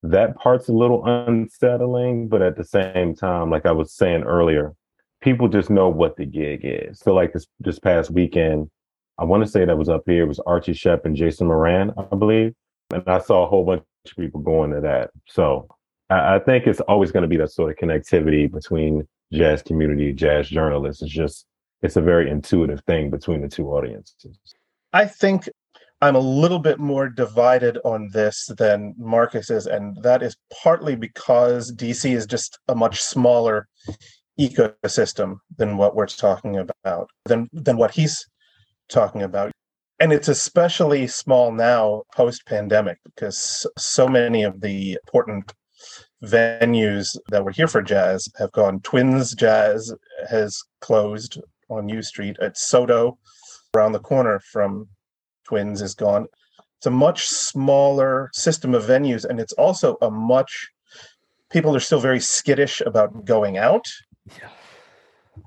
that 0.03 0.35
part's 0.37 0.69
a 0.69 0.73
little 0.73 1.05
unsettling. 1.05 2.27
But 2.27 2.41
at 2.41 2.57
the 2.57 2.63
same 2.63 3.15
time, 3.15 3.49
like 3.49 3.65
I 3.65 3.71
was 3.71 3.93
saying 3.93 4.23
earlier, 4.23 4.73
people 5.21 5.47
just 5.47 5.69
know 5.69 5.89
what 5.89 6.15
the 6.15 6.25
gig 6.25 6.61
is. 6.63 6.99
So 6.99 7.13
like 7.13 7.33
this 7.33 7.47
this 7.59 7.79
past 7.79 8.11
weekend, 8.11 8.69
I 9.17 9.25
want 9.25 9.43
to 9.43 9.49
say 9.49 9.65
that 9.65 9.77
was 9.77 9.89
up 9.89 10.03
here. 10.05 10.23
It 10.23 10.27
was 10.27 10.39
Archie 10.39 10.73
Shepp 10.73 11.05
and 11.05 11.15
Jason 11.15 11.47
Moran, 11.47 11.93
I 11.97 12.15
believe, 12.15 12.53
and 12.91 13.03
I 13.07 13.19
saw 13.19 13.45
a 13.45 13.49
whole 13.49 13.65
bunch 13.65 13.83
of 14.05 14.17
people 14.17 14.41
going 14.41 14.71
to 14.71 14.81
that. 14.81 15.11
So 15.27 15.67
I, 16.09 16.35
I 16.35 16.39
think 16.39 16.67
it's 16.67 16.81
always 16.81 17.11
going 17.11 17.23
to 17.23 17.29
be 17.29 17.37
that 17.37 17.51
sort 17.51 17.71
of 17.71 17.77
connectivity 17.77 18.51
between 18.51 19.07
jazz 19.31 19.61
community, 19.61 20.13
jazz 20.13 20.49
journalists. 20.49 21.01
It's 21.01 21.11
just 21.11 21.45
it's 21.81 21.95
a 21.95 22.01
very 22.01 22.29
intuitive 22.29 22.81
thing 22.85 23.09
between 23.09 23.41
the 23.41 23.47
two 23.47 23.67
audiences. 23.69 24.37
I 24.91 25.05
think 25.05 25.49
I'm 26.01 26.15
a 26.15 26.19
little 26.19 26.59
bit 26.59 26.79
more 26.79 27.09
divided 27.09 27.77
on 27.83 28.09
this 28.13 28.49
than 28.57 28.95
Marcus 28.97 29.49
is, 29.49 29.67
and 29.67 30.01
that 30.01 30.23
is 30.23 30.37
partly 30.63 30.95
because 30.95 31.73
DC 31.73 32.09
is 32.15 32.25
just 32.25 32.57
a 32.69 32.75
much 32.75 33.01
smaller 33.01 33.67
ecosystem 34.39 35.39
than 35.57 35.75
what 35.75 35.95
we're 35.95 36.07
talking 36.07 36.57
about, 36.57 37.09
than 37.25 37.49
than 37.51 37.75
what 37.75 37.91
he's 37.91 38.25
talking 38.87 39.23
about. 39.23 39.51
And 39.99 40.13
it's 40.13 40.29
especially 40.29 41.07
small 41.07 41.51
now 41.51 42.03
post 42.15 42.45
pandemic 42.45 42.97
because 43.03 43.67
so 43.77 44.07
many 44.07 44.43
of 44.43 44.61
the 44.61 44.97
important 45.05 45.53
venues 46.23 47.17
that 47.29 47.43
were 47.43 47.51
here 47.51 47.67
for 47.67 47.81
jazz 47.81 48.27
have 48.37 48.51
gone. 48.53 48.79
Twins 48.81 49.35
Jazz 49.35 49.93
has 50.29 50.61
closed 50.79 51.39
on 51.69 51.89
U 51.89 52.01
Street 52.01 52.37
at 52.41 52.57
Sotto 52.57 53.17
around 53.75 53.91
the 53.91 53.99
corner 53.99 54.39
from 54.39 54.87
Twins 55.49 55.81
is 55.81 55.95
gone. 55.95 56.27
It's 56.77 56.85
a 56.85 56.91
much 56.91 57.27
smaller 57.27 58.29
system 58.33 58.75
of 58.75 58.83
venues, 58.83 59.25
and 59.25 59.39
it's 59.39 59.53
also 59.53 59.97
a 60.01 60.11
much 60.11 60.69
people 61.49 61.75
are 61.75 61.79
still 61.79 61.99
very 61.99 62.19
skittish 62.19 62.81
about 62.85 63.25
going 63.25 63.57
out 63.57 63.85
yeah. 64.37 64.49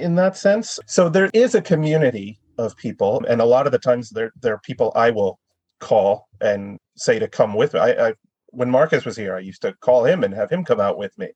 in 0.00 0.16
that 0.16 0.36
sense. 0.36 0.80
So 0.86 1.08
there 1.08 1.30
is 1.32 1.54
a 1.54 1.62
community 1.62 2.40
of 2.58 2.76
people, 2.76 3.24
and 3.28 3.40
a 3.40 3.44
lot 3.44 3.66
of 3.66 3.72
the 3.72 3.78
times 3.78 4.10
there 4.10 4.32
there 4.42 4.54
are 4.54 4.60
people 4.64 4.92
I 4.96 5.10
will 5.10 5.38
call 5.78 6.28
and 6.40 6.78
say 6.96 7.18
to 7.18 7.28
come 7.28 7.54
with 7.54 7.74
me. 7.74 7.80
I, 7.80 8.08
I 8.08 8.14
when 8.48 8.70
Marcus 8.70 9.04
was 9.04 9.16
here, 9.16 9.36
I 9.36 9.40
used 9.40 9.62
to 9.62 9.72
call 9.80 10.04
him 10.04 10.24
and 10.24 10.34
have 10.34 10.50
him 10.50 10.64
come 10.64 10.80
out 10.80 10.98
with 10.98 11.16
me. 11.16 11.28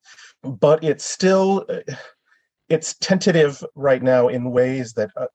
But 0.42 0.82
it's 0.82 1.04
still 1.04 1.64
it's 2.68 2.94
tentative 2.98 3.62
right 3.74 4.02
now 4.02 4.28
in 4.28 4.50
ways 4.50 4.92
that, 4.94 5.10
uh, 5.16 5.26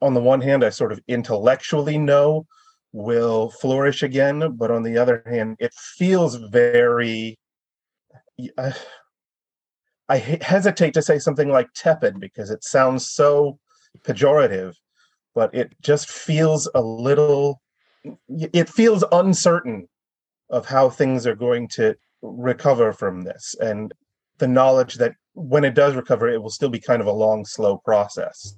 on 0.00 0.14
the 0.14 0.20
one 0.20 0.40
hand, 0.40 0.64
I 0.64 0.70
sort 0.70 0.92
of 0.92 1.00
intellectually 1.08 1.98
know 1.98 2.46
will 2.92 3.50
flourish 3.50 4.02
again, 4.02 4.56
but 4.56 4.70
on 4.70 4.82
the 4.82 4.96
other 4.96 5.22
hand, 5.26 5.56
it 5.58 5.74
feels 5.74 6.36
very. 6.36 7.38
Uh, 8.56 8.72
I 10.08 10.18
hesitate 10.18 10.94
to 10.94 11.02
say 11.02 11.18
something 11.18 11.48
like 11.48 11.72
tepid 11.74 12.20
because 12.20 12.50
it 12.50 12.62
sounds 12.62 13.10
so 13.10 13.58
pejorative, 14.02 14.74
but 15.34 15.54
it 15.54 15.74
just 15.80 16.10
feels 16.10 16.68
a 16.74 16.82
little, 16.82 17.62
it 18.28 18.68
feels 18.68 19.02
uncertain 19.12 19.88
of 20.50 20.66
how 20.66 20.90
things 20.90 21.26
are 21.26 21.34
going 21.34 21.68
to 21.68 21.96
recover 22.20 22.92
from 22.92 23.22
this. 23.22 23.54
And 23.60 23.92
the 24.38 24.48
knowledge 24.48 24.96
that 24.96 25.14
when 25.32 25.64
it 25.64 25.74
does 25.74 25.94
recover, 25.94 26.28
it 26.28 26.42
will 26.42 26.50
still 26.50 26.68
be 26.68 26.80
kind 26.80 27.00
of 27.00 27.08
a 27.08 27.12
long, 27.12 27.44
slow 27.44 27.78
process. 27.78 28.56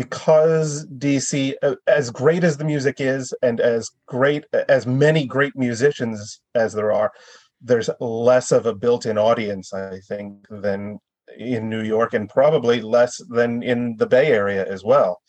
Because 0.00 0.86
DC, 0.86 1.52
uh, 1.62 1.74
as 1.86 2.10
great 2.10 2.42
as 2.42 2.56
the 2.56 2.64
music 2.64 3.02
is, 3.02 3.34
and 3.42 3.60
as 3.60 3.90
great 4.06 4.46
as 4.66 4.86
many 4.86 5.26
great 5.26 5.54
musicians 5.54 6.40
as 6.54 6.72
there 6.72 6.90
are, 6.90 7.12
there's 7.60 7.90
less 8.00 8.50
of 8.50 8.64
a 8.64 8.74
built-in 8.74 9.18
audience, 9.18 9.74
I 9.74 9.98
think, 10.08 10.46
than 10.48 11.00
in 11.36 11.68
New 11.68 11.82
York, 11.82 12.14
and 12.14 12.30
probably 12.30 12.80
less 12.80 13.20
than 13.28 13.62
in 13.62 13.98
the 13.98 14.06
Bay 14.06 14.28
Area 14.28 14.66
as 14.66 14.82
well. 14.82 15.20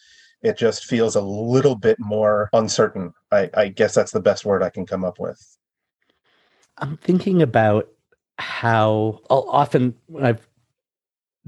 It 0.42 0.58
just 0.58 0.86
feels 0.86 1.18
a 1.18 1.22
little 1.22 1.76
bit 1.76 1.98
more 2.00 2.50
uncertain. 2.54 3.12
I, 3.30 3.50
I 3.54 3.68
guess 3.68 3.94
that's 3.94 4.14
the 4.14 4.22
best 4.22 4.46
word 4.46 4.64
I 4.64 4.70
can 4.70 4.86
come 4.86 5.04
up 5.04 5.20
with. 5.20 5.58
I'm 6.78 6.96
thinking 6.96 7.42
about 7.42 7.90
how 8.40 9.20
often 9.30 9.96
when 10.06 10.26
I've 10.26 10.48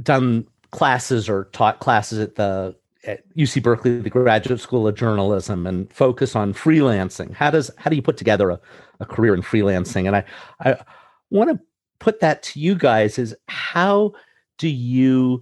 done 0.01 0.45
classes 0.71 1.29
or 1.29 1.45
taught 1.53 1.79
classes 1.79 2.19
at 2.19 2.35
the 2.35 2.75
at 3.05 3.23
UC 3.35 3.61
Berkeley, 3.61 3.99
the 3.99 4.09
Graduate 4.09 4.59
School 4.59 4.87
of 4.87 4.95
Journalism, 4.95 5.67
and 5.67 5.91
focus 5.91 6.35
on 6.35 6.53
freelancing. 6.53 7.33
How 7.33 7.51
does 7.51 7.69
how 7.77 7.89
do 7.89 7.95
you 7.95 8.01
put 8.01 8.17
together 8.17 8.49
a, 8.49 8.59
a 8.99 9.05
career 9.05 9.33
in 9.33 9.41
freelancing? 9.41 10.07
And 10.07 10.15
I 10.15 10.23
I 10.59 10.77
want 11.29 11.49
to 11.51 11.59
put 11.99 12.19
that 12.19 12.43
to 12.43 12.59
you 12.59 12.75
guys 12.75 13.17
is 13.17 13.35
how 13.47 14.13
do 14.57 14.67
you 14.67 15.41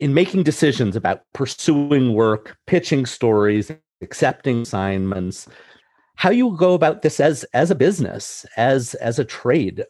in 0.00 0.14
making 0.14 0.42
decisions 0.42 0.96
about 0.96 1.22
pursuing 1.32 2.14
work, 2.14 2.56
pitching 2.66 3.06
stories, 3.06 3.70
accepting 4.02 4.62
assignments, 4.62 5.48
how 6.16 6.30
you 6.30 6.56
go 6.56 6.74
about 6.74 7.02
this 7.02 7.20
as 7.20 7.44
as 7.54 7.70
a 7.70 7.74
business, 7.74 8.44
as 8.56 8.94
as 8.94 9.18
a 9.18 9.24
trade, 9.24 9.84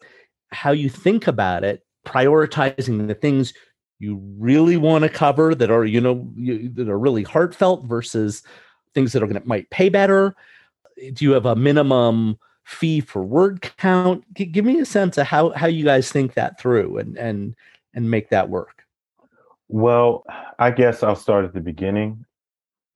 how 0.51 0.71
you 0.71 0.89
think 0.89 1.27
about 1.27 1.63
it, 1.63 1.85
prioritizing 2.05 3.07
the 3.07 3.15
things 3.15 3.53
you 3.99 4.21
really 4.37 4.77
want 4.77 5.03
to 5.03 5.09
cover 5.09 5.55
that 5.55 5.71
are 5.71 5.85
you 5.85 6.01
know 6.01 6.29
you, 6.35 6.69
that 6.69 6.89
are 6.89 6.99
really 6.99 7.23
heartfelt 7.23 7.85
versus 7.85 8.43
things 8.93 9.13
that 9.13 9.23
are 9.23 9.27
going 9.27 9.41
to 9.41 9.47
might 9.47 9.69
pay 9.69 9.89
better. 9.89 10.35
Do 11.13 11.25
you 11.25 11.31
have 11.31 11.45
a 11.45 11.55
minimum 11.55 12.37
fee 12.63 13.01
for 13.01 13.23
word 13.23 13.61
count? 13.77 14.23
G- 14.33 14.45
give 14.45 14.65
me 14.65 14.79
a 14.79 14.85
sense 14.85 15.17
of 15.17 15.27
how 15.27 15.51
how 15.51 15.67
you 15.67 15.85
guys 15.85 16.11
think 16.11 16.33
that 16.33 16.59
through 16.59 16.97
and 16.97 17.17
and 17.17 17.55
and 17.93 18.09
make 18.09 18.29
that 18.29 18.49
work. 18.49 18.83
Well 19.67 20.23
i 20.59 20.71
guess 20.71 21.01
i'll 21.03 21.15
start 21.15 21.45
at 21.45 21.53
the 21.53 21.61
beginning. 21.61 22.25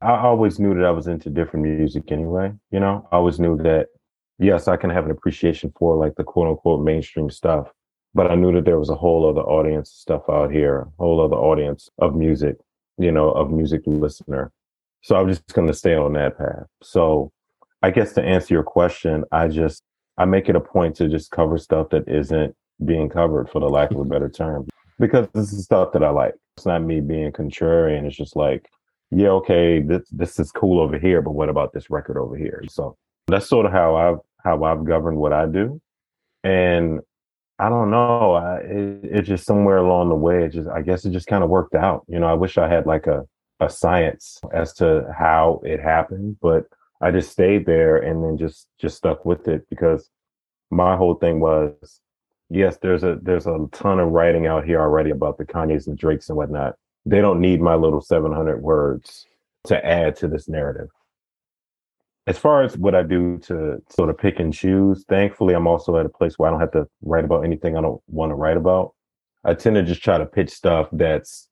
I 0.01 0.17
always 0.17 0.59
knew 0.59 0.73
that 0.75 0.85
i 0.85 0.91
was 0.91 1.07
into 1.07 1.29
different 1.29 1.65
music 1.65 2.11
anyway 2.11 2.53
you 2.71 2.79
know? 2.79 3.07
I 3.11 3.15
always 3.17 3.39
knew 3.39 3.57
that 3.57 3.87
yes 4.37 4.67
i 4.67 4.77
can 4.77 4.89
have 4.89 5.05
an 5.05 5.11
appreciation 5.11 5.73
for 5.77 5.95
like 5.97 6.15
the 6.15 6.23
quote 6.23 6.47
unquote 6.47 6.83
mainstream 6.83 7.29
stuff 7.29 7.69
but 8.13 8.31
I 8.31 8.35
knew 8.35 8.51
that 8.53 8.65
there 8.65 8.79
was 8.79 8.89
a 8.89 8.95
whole 8.95 9.29
other 9.29 9.41
audience 9.41 9.89
of 9.89 9.95
stuff 9.95 10.23
out 10.29 10.51
here, 10.51 10.81
a 10.81 10.85
whole 10.97 11.21
other 11.23 11.35
audience 11.35 11.89
of 11.99 12.15
music, 12.15 12.57
you 12.97 13.11
know, 13.11 13.31
of 13.31 13.51
music 13.51 13.81
listener. 13.85 14.51
So 15.01 15.15
I'm 15.15 15.29
just 15.29 15.45
going 15.53 15.67
to 15.67 15.73
stay 15.73 15.95
on 15.95 16.13
that 16.13 16.37
path. 16.37 16.65
So 16.81 17.31
I 17.81 17.91
guess 17.91 18.13
to 18.13 18.23
answer 18.23 18.53
your 18.53 18.63
question, 18.63 19.23
I 19.31 19.47
just 19.47 19.83
I 20.17 20.25
make 20.25 20.49
it 20.49 20.55
a 20.55 20.59
point 20.59 20.95
to 20.97 21.07
just 21.07 21.31
cover 21.31 21.57
stuff 21.57 21.89
that 21.91 22.07
isn't 22.07 22.55
being 22.83 23.09
covered, 23.09 23.49
for 23.49 23.59
the 23.59 23.69
lack 23.69 23.91
of 23.91 23.97
a 23.97 23.99
mm-hmm. 24.01 24.09
better 24.09 24.29
term, 24.29 24.67
because 24.99 25.27
this 25.33 25.53
is 25.53 25.63
stuff 25.63 25.93
that 25.93 26.03
I 26.03 26.09
like. 26.09 26.33
It's 26.57 26.65
not 26.65 26.83
me 26.83 26.99
being 26.99 27.31
contrarian. 27.31 28.05
It's 28.05 28.17
just 28.17 28.35
like, 28.35 28.69
yeah, 29.11 29.29
okay, 29.29 29.81
this 29.81 30.07
this 30.09 30.39
is 30.39 30.51
cool 30.51 30.81
over 30.81 30.99
here, 30.99 31.21
but 31.21 31.31
what 31.31 31.49
about 31.49 31.73
this 31.73 31.89
record 31.89 32.17
over 32.17 32.35
here? 32.35 32.61
So 32.69 32.97
that's 33.27 33.47
sort 33.47 33.65
of 33.65 33.71
how 33.71 33.95
I've 33.95 34.19
how 34.43 34.63
I've 34.63 34.83
governed 34.83 35.17
what 35.17 35.33
I 35.33 35.45
do. 35.45 35.81
And 36.43 36.99
I 37.59 37.67
don't 37.69 37.91
know. 37.91 38.33
I, 38.33 38.57
it, 38.59 38.99
it 39.03 39.21
just 39.23 39.45
somewhere 39.45 39.77
along 39.77 40.09
the 40.09 40.15
way, 40.15 40.45
it 40.45 40.49
just 40.49 40.69
I 40.69 40.81
guess 40.81 41.05
it 41.05 41.11
just 41.11 41.27
kind 41.27 41.43
of 41.43 41.49
worked 41.49 41.75
out. 41.75 42.05
You 42.07 42.19
know, 42.19 42.27
I 42.27 42.33
wish 42.33 42.57
I 42.57 42.69
had 42.69 42.85
like 42.85 43.07
a 43.07 43.25
a 43.59 43.69
science 43.69 44.39
as 44.53 44.73
to 44.75 45.13
how 45.17 45.61
it 45.65 45.81
happened, 45.81 46.37
but 46.41 46.65
I 47.01 47.11
just 47.11 47.31
stayed 47.31 47.65
there 47.65 47.97
and 47.97 48.23
then 48.23 48.37
just 48.37 48.67
just 48.79 48.97
stuck 48.97 49.25
with 49.25 49.47
it 49.47 49.67
because 49.69 50.09
my 50.71 50.95
whole 50.95 51.15
thing 51.15 51.39
was 51.39 52.01
yes, 52.49 52.77
there's 52.81 53.03
a 53.03 53.17
there's 53.21 53.47
a 53.47 53.67
ton 53.71 53.99
of 53.99 54.09
writing 54.09 54.47
out 54.47 54.65
here 54.65 54.79
already 54.79 55.09
about 55.09 55.37
the 55.37 55.45
Kanyes 55.45 55.87
and 55.87 55.97
Drakes 55.97 56.29
and 56.29 56.37
whatnot. 56.37 56.75
They 57.05 57.21
don't 57.21 57.41
need 57.41 57.61
my 57.61 57.75
little 57.75 58.01
700 58.01 58.61
words 58.61 59.25
to 59.65 59.85
add 59.85 60.15
to 60.17 60.27
this 60.27 60.47
narrative. 60.47 60.89
As 62.29 62.37
far 62.37 62.61
as 62.61 62.77
what 62.77 62.93
I 62.93 63.01
do 63.01 63.39
to 63.39 63.81
sort 63.89 64.11
of 64.11 64.17
pick 64.19 64.39
and 64.39 64.53
choose, 64.53 65.03
thankfully, 65.09 65.55
I'm 65.55 65.65
also 65.65 65.97
at 65.97 66.05
a 66.05 66.09
place 66.09 66.37
where 66.37 66.47
I 66.47 66.51
don't 66.51 66.59
have 66.59 66.71
to 66.73 66.87
write 67.01 67.25
about 67.25 67.43
anything 67.43 67.75
I 67.75 67.81
don't 67.81 67.99
want 68.05 68.29
to 68.29 68.35
write 68.35 68.55
about. 68.55 68.93
I 69.43 69.55
tend 69.55 69.77
to 69.77 69.81
just 69.81 70.03
try 70.03 70.19
to 70.19 70.27
pitch 70.27 70.51
stuff 70.51 70.89
that's, 70.91 71.49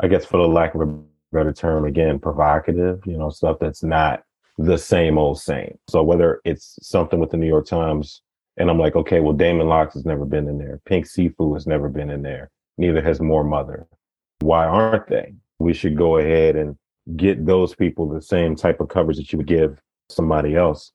I 0.00 0.08
guess, 0.08 0.24
for 0.24 0.38
the 0.38 0.48
lack 0.48 0.74
of 0.74 0.80
a 0.80 0.86
better 1.32 1.52
term, 1.52 1.84
again, 1.84 2.18
provocative, 2.18 3.02
you 3.04 3.18
know, 3.18 3.28
stuff 3.28 3.58
that's 3.60 3.82
not 3.82 4.22
the 4.56 4.78
same 4.78 5.18
old 5.18 5.38
same. 5.38 5.76
So 5.90 6.02
whether 6.02 6.40
it's 6.46 6.78
something 6.80 7.20
with 7.20 7.28
the 7.28 7.36
New 7.36 7.46
York 7.48 7.66
Times 7.66 8.22
and 8.56 8.70
I'm 8.70 8.78
like, 8.78 8.96
okay, 8.96 9.20
well, 9.20 9.34
Damon 9.34 9.68
Locks 9.68 9.92
has 9.92 10.06
never 10.06 10.24
been 10.24 10.48
in 10.48 10.56
there. 10.56 10.80
Pink 10.86 11.04
Siifu 11.04 11.52
has 11.52 11.66
never 11.66 11.90
been 11.90 12.08
in 12.08 12.22
there. 12.22 12.50
Neither 12.78 13.02
has 13.02 13.20
Moor 13.20 13.44
Mother. 13.44 13.86
Why 14.38 14.64
aren't 14.64 15.08
they? 15.08 15.34
We 15.58 15.74
should 15.74 15.94
go 15.94 16.16
ahead 16.16 16.56
and 16.56 16.78
get 17.18 17.44
those 17.44 17.74
people 17.74 18.08
the 18.08 18.22
same 18.22 18.56
type 18.56 18.80
of 18.80 18.88
coverage 18.88 19.18
that 19.18 19.30
you 19.30 19.36
would 19.36 19.46
give 19.46 19.78
somebody 20.10 20.56
else. 20.56 20.92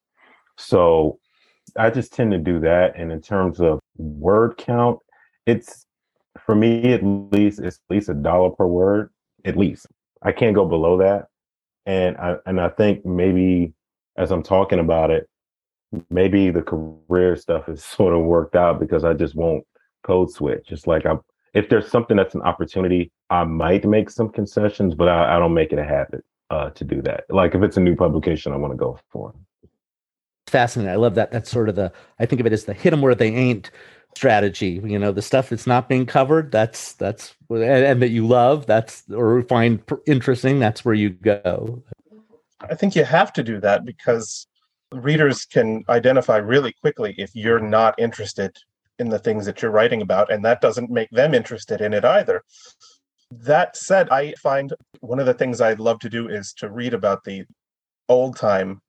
So 0.58 1.20
I 1.78 1.90
just 1.90 2.14
tend 2.14 2.32
to 2.32 2.38
do 2.38 2.60
that. 2.62 2.96
And 2.96 3.12
in 3.12 3.22
terms 3.22 3.60
of 3.60 3.80
word 3.98 4.58
count, 4.58 5.00
it's 5.46 5.86
for 6.46 6.56
me 6.56 6.94
at 6.94 7.04
least 7.04 7.60
it's 7.60 7.78
at 7.78 7.96
least 7.96 8.10
a 8.10 8.14
dollar 8.14 8.52
per 8.52 8.66
word, 8.66 9.12
at 9.44 9.58
least. 9.58 9.88
I 10.22 10.32
can't 10.32 10.56
go 10.56 10.66
below 10.66 10.98
that. 10.98 11.28
And 11.86 12.18
I 12.18 12.36
and 12.46 12.60
I 12.60 12.70
think 12.70 13.06
maybe 13.06 13.74
as 14.18 14.32
I'm 14.32 14.44
talking 14.44 14.80
about 14.80 15.12
it, 15.12 15.28
maybe 16.10 16.50
the 16.50 16.62
career 16.62 17.36
stuff 17.36 17.70
is 17.70 17.84
sort 17.98 18.16
of 18.16 18.24
worked 18.24 18.56
out 18.56 18.80
because 18.80 19.04
I 19.04 19.14
just 19.14 19.36
won't 19.36 19.66
code 20.04 20.32
switch. 20.32 20.72
It's 20.72 20.88
like 20.88 21.06
I 21.06 21.16
if 21.54 21.70
there's 21.70 21.90
something 21.90 22.18
that's 22.18 22.36
an 22.36 22.42
opportunity, 22.42 23.12
I 23.30 23.46
might 23.46 23.86
make 23.86 24.10
some 24.10 24.30
concessions, 24.30 24.94
but 24.94 25.08
I, 25.08 25.36
I 25.36 25.40
don't 25.40 25.54
make 25.54 25.72
it 25.72 25.80
a 25.80 25.86
habit 25.86 26.24
uh, 26.50 26.70
to 26.72 26.84
do 26.84 27.02
that. 27.04 27.26
Like 27.30 27.56
if 27.56 27.64
it's 27.64 27.78
a 27.78 27.82
new 27.82 27.96
publication, 27.96 28.54
I 28.54 28.58
want 28.58 28.74
to 28.74 28.78
go 28.78 29.00
for. 29.10 29.34
Fascinating. 30.48 30.92
I 30.92 30.96
love 30.96 31.16
that. 31.16 31.32
That's 31.32 31.50
sort 31.50 31.70
of 31.70 31.76
the. 31.76 31.92
I 32.20 32.26
think 32.26 32.40
of 32.40 32.46
it 32.46 32.54
as 32.54 32.66
the 32.66 32.74
hit 32.74 32.92
them 32.92 33.02
where 33.02 33.16
they 33.16 33.34
ain't 33.34 33.72
strategy. 34.16 34.82
You 34.84 35.00
know, 35.00 35.12
the 35.12 35.22
stuff 35.22 35.50
that's 35.50 35.68
not 35.68 35.90
being 35.90 36.06
covered. 36.06 36.52
That's 36.52 36.94
that's 36.94 37.36
and, 37.50 37.64
and 37.64 38.02
that 38.02 38.10
you 38.10 38.28
love. 38.28 38.66
That's 38.66 39.04
or 39.12 39.42
find 39.44 39.82
interesting. 40.06 40.60
That's 40.60 40.86
where 40.86 40.96
you 40.96 41.10
go. 41.10 41.84
I 42.62 42.76
think 42.76 42.96
you 42.96 43.04
have 43.04 43.34
to 43.34 43.44
do 43.44 43.60
that 43.62 43.86
because 43.86 44.48
readers 44.92 45.46
can 45.46 45.84
identify 45.90 46.38
really 46.38 46.74
quickly 46.74 47.16
if 47.18 47.32
you're 47.34 47.60
not 47.60 48.00
interested 48.00 48.56
in 48.98 49.10
the 49.10 49.20
things 49.20 49.46
that 49.46 49.62
you're 49.62 49.72
writing 49.72 50.02
about, 50.02 50.32
and 50.32 50.44
that 50.46 50.62
doesn't 50.62 50.90
make 50.90 51.10
them 51.10 51.34
interested 51.34 51.82
in 51.82 51.94
it 51.94 52.06
either. 52.06 52.44
That 53.44 53.76
said, 53.76 54.10
I 54.10 54.34
find 54.34 54.74
one 55.02 55.20
of 55.20 55.26
the 55.26 55.34
things 55.34 55.62
I 55.62 55.74
love 55.74 56.00
to 56.00 56.10
do 56.10 56.30
is 56.30 56.54
to 56.54 56.70
read 56.70 56.94
about 56.94 57.24
the 57.24 57.46
old 58.08 58.38
time 58.38 58.82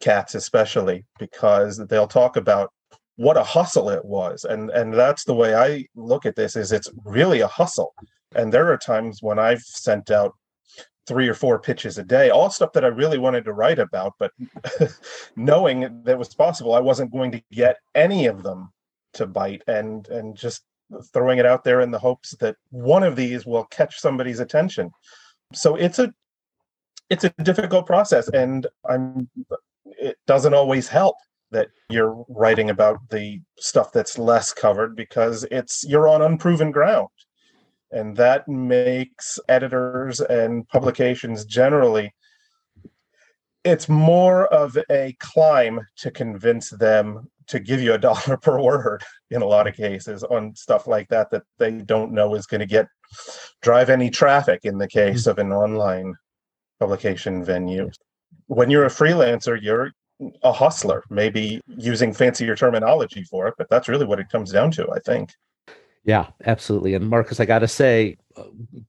cats, 0.00 0.34
especially 0.34 1.04
because 1.18 1.78
they'll 1.88 2.06
talk 2.06 2.36
about 2.36 2.72
what 3.16 3.36
a 3.36 3.42
hustle 3.42 3.90
it 3.90 4.04
was. 4.04 4.44
And 4.44 4.70
and 4.70 4.94
that's 4.94 5.24
the 5.24 5.34
way 5.34 5.54
I 5.54 5.86
look 5.96 6.24
at 6.24 6.36
this 6.36 6.56
is 6.56 6.72
it's 6.72 6.90
really 7.04 7.40
a 7.40 7.48
hustle. 7.48 7.94
And 8.34 8.52
there 8.52 8.72
are 8.72 8.78
times 8.78 9.18
when 9.22 9.38
I've 9.38 9.62
sent 9.62 10.10
out 10.10 10.34
three 11.06 11.26
or 11.26 11.34
four 11.34 11.58
pitches 11.58 11.98
a 11.98 12.04
day, 12.04 12.30
all 12.30 12.50
stuff 12.50 12.72
that 12.74 12.84
I 12.84 12.88
really 12.88 13.18
wanted 13.18 13.44
to 13.46 13.54
write 13.54 13.78
about, 13.78 14.12
but 14.18 14.30
knowing 15.36 16.02
that 16.04 16.18
was 16.18 16.34
possible, 16.34 16.74
I 16.74 16.80
wasn't 16.80 17.12
going 17.12 17.32
to 17.32 17.42
get 17.50 17.78
any 17.94 18.26
of 18.26 18.42
them 18.42 18.70
to 19.14 19.26
bite 19.26 19.62
and 19.66 20.06
and 20.08 20.36
just 20.36 20.62
throwing 21.12 21.38
it 21.38 21.46
out 21.46 21.64
there 21.64 21.80
in 21.80 21.90
the 21.90 21.98
hopes 21.98 22.34
that 22.40 22.56
one 22.70 23.02
of 23.02 23.16
these 23.16 23.46
will 23.46 23.64
catch 23.64 23.98
somebody's 23.98 24.40
attention. 24.40 24.90
So 25.54 25.76
it's 25.76 25.98
a 25.98 26.12
it's 27.10 27.24
a 27.24 27.30
difficult 27.42 27.86
process 27.86 28.28
and 28.28 28.66
I'm 28.88 29.28
it 29.84 30.18
doesn't 30.26 30.54
always 30.54 30.88
help 30.88 31.16
that 31.50 31.68
you're 31.88 32.24
writing 32.28 32.68
about 32.70 32.98
the 33.10 33.40
stuff 33.58 33.92
that's 33.92 34.18
less 34.18 34.52
covered 34.52 34.94
because 34.94 35.44
it's 35.50 35.84
you're 35.88 36.08
on 36.08 36.20
unproven 36.20 36.70
ground 36.70 37.08
and 37.90 38.14
that 38.16 38.46
makes 38.46 39.38
editors 39.48 40.20
and 40.20 40.68
publications 40.68 41.46
generally 41.46 42.12
it's 43.64 43.88
more 43.88 44.46
of 44.48 44.76
a 44.90 45.16
climb 45.20 45.80
to 45.96 46.10
convince 46.10 46.70
them 46.70 47.30
to 47.48 47.58
give 47.58 47.80
you 47.80 47.94
a 47.94 47.98
dollar 48.08 48.36
per 48.36 48.60
word 48.60 49.02
in 49.30 49.42
a 49.42 49.46
lot 49.46 49.66
of 49.66 49.74
cases 49.74 50.22
on 50.24 50.54
stuff 50.54 50.86
like 50.86 51.08
that 51.08 51.30
that 51.30 51.42
they 51.58 51.70
don't 51.72 52.12
know 52.12 52.34
is 52.34 52.46
going 52.46 52.60
to 52.60 52.66
get 52.66 52.86
drive 53.62 53.90
any 53.90 54.10
traffic 54.10 54.60
in 54.64 54.78
the 54.78 54.88
case 54.88 55.22
mm-hmm. 55.22 55.30
of 55.30 55.38
an 55.38 55.52
online 55.52 56.14
publication 56.78 57.44
venue 57.44 57.90
when 58.46 58.70
you're 58.70 58.86
a 58.86 58.90
freelancer 58.90 59.58
you're 59.60 59.90
a 60.42 60.52
hustler 60.52 61.02
maybe 61.10 61.60
using 61.66 62.12
fancier 62.12 62.54
terminology 62.54 63.22
for 63.24 63.46
it 63.48 63.54
but 63.58 63.68
that's 63.70 63.88
really 63.88 64.06
what 64.06 64.20
it 64.20 64.28
comes 64.30 64.52
down 64.52 64.70
to 64.70 64.88
i 64.90 64.98
think 65.00 65.30
yeah, 66.08 66.28
absolutely. 66.46 66.94
And 66.94 67.10
Marcus, 67.10 67.38
I 67.38 67.44
got 67.44 67.58
to 67.58 67.68
say, 67.68 68.16
uh, 68.34 68.44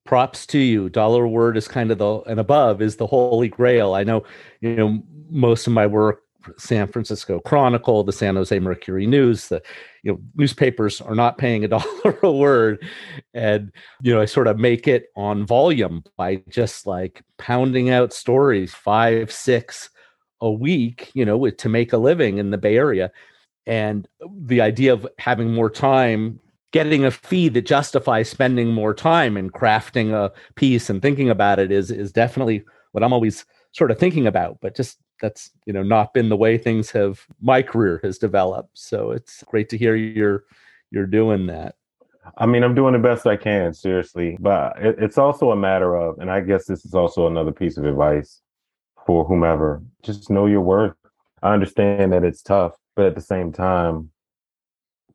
props 0.05 0.45
to 0.47 0.57
you. 0.57 0.87
Dollar 0.87 1.27
word 1.27 1.57
is 1.57 1.67
kind 1.67 1.91
of 1.91 1.97
the 1.97 2.21
and 2.21 2.39
above 2.39 2.81
is 2.81 2.95
the 2.95 3.07
holy 3.07 3.49
grail. 3.49 3.93
I 3.93 4.05
know, 4.05 4.23
you 4.61 4.73
know, 4.73 5.03
most 5.29 5.67
of 5.67 5.73
my 5.73 5.85
work, 5.85 6.21
San 6.57 6.87
Francisco 6.87 7.39
Chronicle, 7.39 8.03
the 8.03 8.11
San 8.11 8.35
Jose 8.35 8.57
Mercury 8.59 9.05
News, 9.05 9.47
the 9.49 9.61
you 10.03 10.11
know 10.11 10.19
newspapers 10.35 11.01
are 11.01 11.15
not 11.15 11.37
paying 11.37 11.63
a 11.63 11.67
dollar 11.69 12.19
a 12.23 12.31
word, 12.31 12.83
and 13.33 13.71
you 14.01 14.13
know 14.13 14.21
I 14.21 14.25
sort 14.25 14.47
of 14.47 14.57
make 14.57 14.87
it 14.87 15.07
on 15.15 15.45
volume 15.45 16.03
by 16.17 16.41
just 16.49 16.87
like 16.87 17.23
pounding 17.37 17.89
out 17.89 18.13
stories 18.13 18.73
five, 18.73 19.31
six 19.31 19.89
a 20.41 20.51
week, 20.51 21.11
you 21.13 21.25
know, 21.25 21.49
to 21.49 21.69
make 21.69 21.93
a 21.93 21.97
living 21.97 22.37
in 22.37 22.51
the 22.51 22.57
Bay 22.57 22.77
Area. 22.77 23.11
And 23.65 24.07
the 24.37 24.61
idea 24.61 24.93
of 24.93 25.07
having 25.17 25.53
more 25.53 25.69
time 25.69 26.39
getting 26.71 27.03
a 27.03 27.11
fee 27.11 27.49
that 27.49 27.65
justifies 27.65 28.29
spending 28.29 28.73
more 28.73 28.93
time 28.93 29.35
and 29.35 29.53
crafting 29.53 30.13
a 30.13 30.31
piece 30.55 30.89
and 30.89 31.01
thinking 31.01 31.29
about 31.29 31.59
it 31.59 31.71
is 31.71 31.91
is 31.91 32.11
definitely 32.11 32.63
what 32.91 33.03
I'm 33.03 33.13
always 33.13 33.45
sort 33.71 33.91
of 33.91 33.99
thinking 33.99 34.27
about. 34.27 34.59
But 34.61 34.75
just 34.75 34.97
that's 35.19 35.51
you 35.65 35.73
know 35.73 35.83
not 35.83 36.13
been 36.13 36.29
the 36.29 36.37
way 36.37 36.57
things 36.57 36.91
have 36.91 37.25
my 37.41 37.61
career 37.61 37.99
has 38.03 38.17
developed. 38.17 38.77
So 38.77 39.11
it's 39.11 39.43
great 39.43 39.69
to 39.69 39.77
hear 39.77 39.95
you're 39.95 40.45
you're 40.91 41.05
doing 41.05 41.47
that. 41.47 41.75
I 42.37 42.45
mean, 42.45 42.63
I'm 42.63 42.75
doing 42.75 42.93
the 42.93 42.99
best 42.99 43.25
I 43.25 43.37
can, 43.37 43.73
seriously. 43.73 44.37
But 44.39 44.77
it, 44.79 44.95
it's 44.99 45.17
also 45.17 45.51
a 45.51 45.55
matter 45.55 45.95
of, 45.95 46.19
and 46.19 46.29
I 46.29 46.41
guess 46.41 46.65
this 46.65 46.85
is 46.85 46.93
also 46.93 47.27
another 47.27 47.51
piece 47.51 47.77
of 47.77 47.85
advice 47.85 48.41
for 49.05 49.25
whomever: 49.25 49.81
just 50.03 50.29
know 50.29 50.45
your 50.45 50.61
worth. 50.61 50.95
I 51.41 51.53
understand 51.53 52.13
that 52.13 52.23
it's 52.23 52.41
tough, 52.41 52.75
but 52.95 53.05
at 53.05 53.15
the 53.15 53.21
same 53.21 53.51
time, 53.51 54.11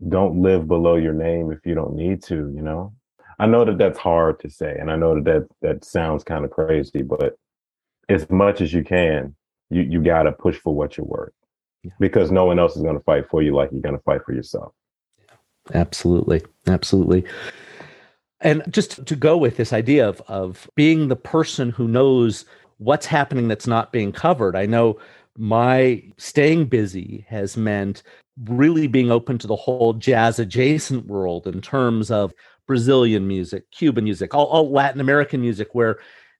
don't 0.09 0.43
live 0.43 0.67
below 0.69 0.97
your 0.97 1.13
name 1.13 1.51
if 1.51 1.65
you 1.65 1.75
don't 1.75 1.95
need 1.95 2.23
to 2.23 2.53
you 2.55 2.63
know 2.63 2.93
i 3.39 3.47
know 3.47 3.65
that 3.65 3.79
that's 3.79 3.99
hard 3.99 4.39
to 4.41 4.51
say 4.51 4.77
and 4.79 4.91
i 4.91 4.97
know 4.97 5.15
that 5.15 5.25
that, 5.25 5.49
that 5.63 5.85
sounds 5.85 6.25
kind 6.25 6.45
of 6.45 6.51
crazy 6.51 7.03
but 7.03 7.37
as 8.09 8.29
much 8.29 8.61
as 8.61 8.73
you 8.73 8.85
can 8.85 9.35
you 9.75 9.83
you 9.83 10.03
got 10.03 10.23
to 10.25 10.33
push 10.33 10.57
for 10.59 10.75
what 10.75 10.97
you're 10.97 11.07
worth 11.07 11.33
yeah. 11.83 11.93
because 11.99 12.31
no 12.31 12.45
one 12.45 12.59
else 12.59 12.77
is 12.77 12.83
going 12.83 12.97
to 12.97 13.05
fight 13.05 13.29
for 13.31 13.43
you 13.43 13.55
like 13.55 13.71
you're 13.73 13.81
going 13.81 13.97
to 13.97 14.03
fight 14.03 14.21
for 14.25 14.33
yourself. 14.33 14.73
Absolutely. 15.73 16.43
Absolutely. 16.67 17.25
And 18.41 18.63
just 18.71 19.07
to 19.07 19.17
go 19.17 19.37
with 19.37 19.57
this 19.57 19.73
idea 19.73 20.09
of 20.09 20.21
of 20.29 20.69
being 20.75 21.09
the 21.09 21.17
person 21.17 21.71
who 21.71 21.89
knows 21.89 22.45
what's 22.79 23.07
happening 23.07 23.49
that's 23.49 23.69
not 23.69 23.93
being 23.93 24.11
covered 24.11 24.57
i 24.57 24.67
know 24.67 24.99
my 25.39 26.03
staying 26.17 26.65
busy 26.65 27.25
has 27.29 27.57
meant 27.57 28.03
really 28.45 28.87
being 28.87 29.11
open 29.11 29.39
to 29.39 29.47
the 29.47 29.57
whole 29.57 29.93
jazz 29.93 30.39
adjacent 30.39 31.07
world 31.07 31.47
in 31.47 31.61
terms 31.61 32.11
of 32.11 32.33
Brazilian 32.67 33.29
music, 33.29 33.71
Cuban 33.71 34.05
music, 34.05 34.35
all, 34.35 34.47
all, 34.47 34.71
Latin 34.71 35.01
American 35.01 35.41
music, 35.41 35.69
where 35.75 35.99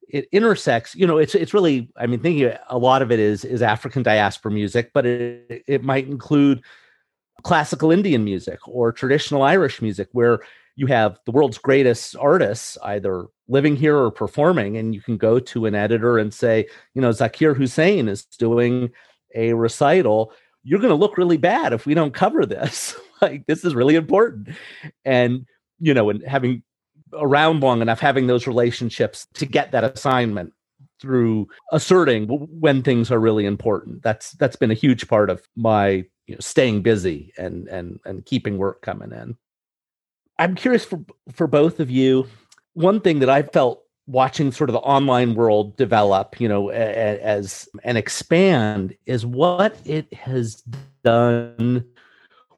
it 0.09 0.29
intersects. 0.33 0.95
You 0.95 1.07
know, 1.07 1.19
it's 1.19 1.35
it's 1.35 1.55
really. 1.55 1.91
I 1.97 2.07
mean, 2.07 2.21
thinking 2.21 2.53
a 2.69 2.79
lot 2.79 3.03
of 3.03 3.11
it 3.11 3.19
is 3.19 3.45
is 3.45 3.63
African 3.63 4.03
diaspora 4.03 4.53
music, 4.53 4.91
but 4.93 5.07
it 5.07 5.65
it 5.67 5.83
might 5.83 6.07
include 6.07 6.63
classical 7.43 7.91
Indian 7.91 8.25
music 8.25 8.59
or 8.67 8.93
traditional 8.93 9.43
Irish 9.43 9.83
music, 9.83 10.09
where 10.13 10.41
you 10.77 10.87
have 10.87 11.19
the 11.25 11.33
world's 11.33 11.59
greatest 11.59 12.17
artists 12.17 12.77
either 12.85 13.27
living 13.49 13.77
here 13.77 13.97
or 13.97 14.11
performing, 14.11 14.77
and 14.77 14.95
you 14.95 15.01
can 15.01 15.17
go 15.17 15.39
to 15.39 15.67
an 15.67 15.75
editor 15.75 16.19
and 16.19 16.33
say, 16.33 16.67
you 16.95 17.03
know, 17.03 17.11
Zakir 17.11 17.57
Hussain 17.57 18.09
is 18.09 18.25
doing 18.25 18.91
a 19.35 19.53
recital 19.53 20.33
you're 20.65 20.81
going 20.81 20.91
to 20.91 20.97
look 20.97 21.19
really 21.19 21.37
bad 21.37 21.73
if 21.73 21.87
we 21.87 21.95
don't 21.95 22.15
cover 22.15 22.45
this. 22.45 22.97
like, 23.23 23.47
this 23.47 23.65
is 23.65 23.75
really 23.75 23.95
important. 23.95 24.49
And, 25.05 25.47
you 25.79 25.95
know, 25.95 26.11
and 26.11 26.23
having 26.27 26.63
around 27.13 27.61
long 27.61 27.83
enough, 27.83 28.01
having 28.01 28.27
those 28.27 28.47
relationships 28.47 29.27
to 29.35 29.47
get 29.47 29.73
that 29.73 29.85
assignment 29.85 30.53
through 31.01 31.49
asserting 31.73 32.27
when 32.29 32.83
things 32.83 33.11
are 33.11 33.19
really 33.19 33.45
important. 33.45 34.03
That's 34.03 34.33
that's 34.33 34.57
been 34.57 34.71
a 34.71 34.75
huge 34.75 35.09
part 35.09 35.31
of 35.31 35.47
my 35.57 36.05
you 36.27 36.35
know, 36.35 36.41
staying 36.41 36.83
busy 36.83 37.33
and 37.37 37.69
and 37.69 38.01
and 38.05 38.25
keeping 38.25 38.59
work 38.59 38.83
coming 38.83 39.13
in. 39.13 39.37
I'm 40.39 40.55
curious 40.55 40.85
for 40.85 41.05
for 41.33 41.47
both 41.47 41.81
of 41.81 41.91
you. 41.91 42.27
One 42.73 43.01
thing 43.01 43.21
that 43.21 43.31
I 43.31 43.43
felt 43.43 43.85
watching 44.07 44.53
sort 44.53 44.69
of 44.71 44.75
the 44.75 44.81
online 44.81 45.35
world 45.35 45.77
develop, 45.77 46.41
you 46.41 46.49
know, 46.49 46.71
as 46.71 47.69
and 47.85 47.97
expand 47.97 48.97
is 49.07 49.25
what 49.25 49.77
it 49.85 50.13
has 50.13 50.63
done. 51.03 51.85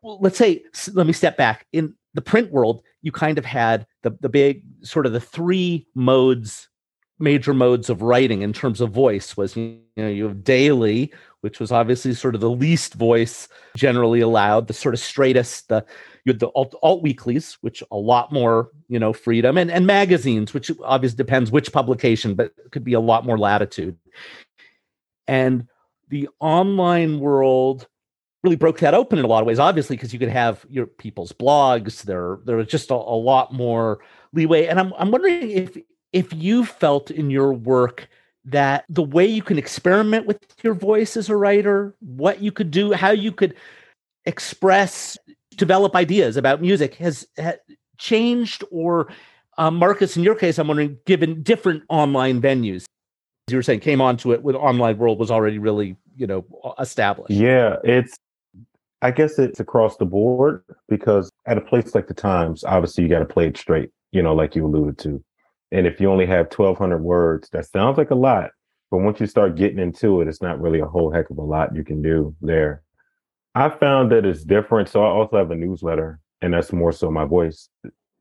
Well, 0.02 0.18
let's 0.20 0.38
say, 0.38 0.62
let 0.92 1.06
me 1.06 1.12
step 1.12 1.37
back. 1.37 1.66
In 1.72 1.94
the 2.16 2.22
print 2.22 2.50
world, 2.50 2.83
you 3.02 3.12
kind 3.12 3.38
of 3.38 3.44
had 3.44 3.87
the 4.02 4.16
the 4.20 4.29
big 4.29 4.62
sort 4.83 5.07
of 5.07 5.12
the 5.12 5.20
three 5.20 5.87
modes, 5.94 6.68
major 7.18 7.55
modes 7.55 7.88
of 7.88 8.02
writing 8.02 8.42
in 8.42 8.52
terms 8.52 8.81
of 8.81 8.90
voice 8.90 9.37
was 9.37 9.57
you 9.57 9.79
know 9.96 10.09
you 10.09 10.24
have 10.24 10.42
daily, 10.42 11.12
which 11.42 11.61
was 11.61 11.70
obviously 11.70 12.14
sort 12.14 12.35
of 12.35 12.40
the 12.40 12.50
least 12.50 12.94
voice 12.94 13.48
generally 13.76 14.20
allowed, 14.20 14.66
the 14.66 14.72
sort 14.72 14.94
of 14.94 15.00
straightest, 15.00 15.68
the 15.68 15.85
you 16.24 16.33
had 16.33 16.40
the 16.40 16.48
alt, 16.57 16.74
alt, 16.83 17.02
weeklies, 17.02 17.57
which 17.61 17.83
a 17.92 17.96
lot 17.96 18.33
more, 18.33 18.70
you 18.88 18.98
know, 18.98 19.12
freedom, 19.12 19.57
and 19.57 19.70
and 19.70 19.87
magazines, 19.87 20.52
which 20.52 20.70
obviously 20.83 21.16
depends 21.16 21.50
which 21.50 21.72
publication, 21.72 22.35
but 22.35 22.52
could 22.72 22.83
be 22.83 22.94
a 22.94 23.00
lot 23.00 23.24
more 23.24 23.38
latitude. 23.38 23.96
And 25.29 25.68
the 26.09 26.29
online 26.40 27.20
world 27.20 27.87
really 28.46 28.56
broke 28.56 28.78
that 28.78 28.94
open 28.94 29.18
in 29.18 29.24
a 29.24 29.28
lot 29.28 29.40
of 29.40 29.46
ways, 29.46 29.59
obviously, 29.59 29.96
because 29.96 30.12
you 30.12 30.18
could 30.18 30.28
have 30.28 30.64
your 30.70 30.87
people's 30.87 31.32
blogs. 31.32 32.02
There, 32.02 32.38
there 32.44 32.56
was 32.56 32.68
just 32.68 32.90
a, 32.90 32.94
a 32.94 33.18
lot 33.18 33.52
more 33.52 33.98
leeway. 34.32 34.66
And 34.66 34.78
I'm 34.78 34.92
I'm 34.96 35.11
wondering 35.11 35.50
if 35.50 35.76
if 36.12 36.32
you 36.32 36.64
felt 36.64 37.11
in 37.11 37.28
your 37.28 37.52
work 37.52 38.09
that 38.44 38.85
the 38.88 39.02
way 39.02 39.26
you 39.26 39.42
can 39.42 39.59
experiment 39.59 40.26
with 40.26 40.38
your 40.62 40.74
voice 40.74 41.16
as 41.16 41.28
a 41.28 41.37
writer, 41.37 41.96
what 41.98 42.40
you 42.40 42.52
could 42.52 42.70
do, 42.70 42.92
how 42.92 43.11
you 43.11 43.32
could 43.32 43.54
express 44.24 45.18
develop 45.56 45.96
ideas 45.96 46.37
about 46.37 46.61
music 46.61 46.94
has, 46.96 47.26
has 47.37 47.56
changed 47.98 48.62
or 48.70 49.09
um, 49.59 49.76
marcus 49.76 50.16
in 50.16 50.22
your 50.22 50.35
case 50.35 50.59
i'm 50.59 50.68
wondering 50.68 50.98
given 51.06 51.42
different 51.42 51.82
online 51.88 52.42
venues 52.42 52.85
you 53.48 53.56
were 53.56 53.62
saying 53.62 53.80
came 53.80 54.02
onto 54.02 54.32
it 54.32 54.42
with 54.42 54.54
online 54.54 54.98
world 54.98 55.18
was 55.18 55.30
already 55.30 55.59
really 55.59 55.96
you 56.14 56.26
know 56.26 56.44
established 56.78 57.30
yeah 57.30 57.76
it's 57.85 58.18
i 59.02 59.11
guess 59.11 59.38
it's 59.38 59.61
across 59.61 59.96
the 59.96 60.04
board 60.04 60.62
because 60.88 61.30
at 61.46 61.59
a 61.59 61.61
place 61.61 61.94
like 61.94 62.06
the 62.06 62.14
times 62.14 62.64
obviously 62.64 63.04
you 63.04 63.11
got 63.11 63.20
to 63.20 63.24
play 63.24 63.46
it 63.46 63.56
straight 63.56 63.90
you 64.12 64.22
know 64.22 64.35
like 64.35 64.54
you 64.54 64.64
alluded 64.64 64.98
to 64.98 65.22
and 65.72 65.87
if 65.87 66.00
you 66.00 66.11
only 66.11 66.26
have 66.26 66.46
1200 66.46 66.98
words 66.98 67.48
that 67.50 67.66
sounds 67.66 67.98
like 67.98 68.11
a 68.11 68.14
lot 68.14 68.50
but 68.90 68.98
once 68.98 69.20
you 69.20 69.26
start 69.26 69.56
getting 69.56 69.78
into 69.78 70.20
it 70.20 70.28
it's 70.28 70.42
not 70.42 70.61
really 70.61 70.80
a 70.80 70.87
whole 70.87 71.12
heck 71.12 71.28
of 71.30 71.38
a 71.38 71.42
lot 71.42 71.74
you 71.74 71.85
can 71.85 72.00
do 72.02 72.35
there 72.40 72.82
I 73.56 73.70
found 73.70 74.12
that 74.12 74.26
it's 74.26 74.44
different. 74.44 74.90
So 74.90 75.02
I 75.02 75.09
also 75.09 75.38
have 75.38 75.50
a 75.50 75.54
newsletter, 75.54 76.20
and 76.42 76.52
that's 76.52 76.74
more 76.74 76.92
so 76.92 77.11
my 77.11 77.24
voice. 77.24 77.70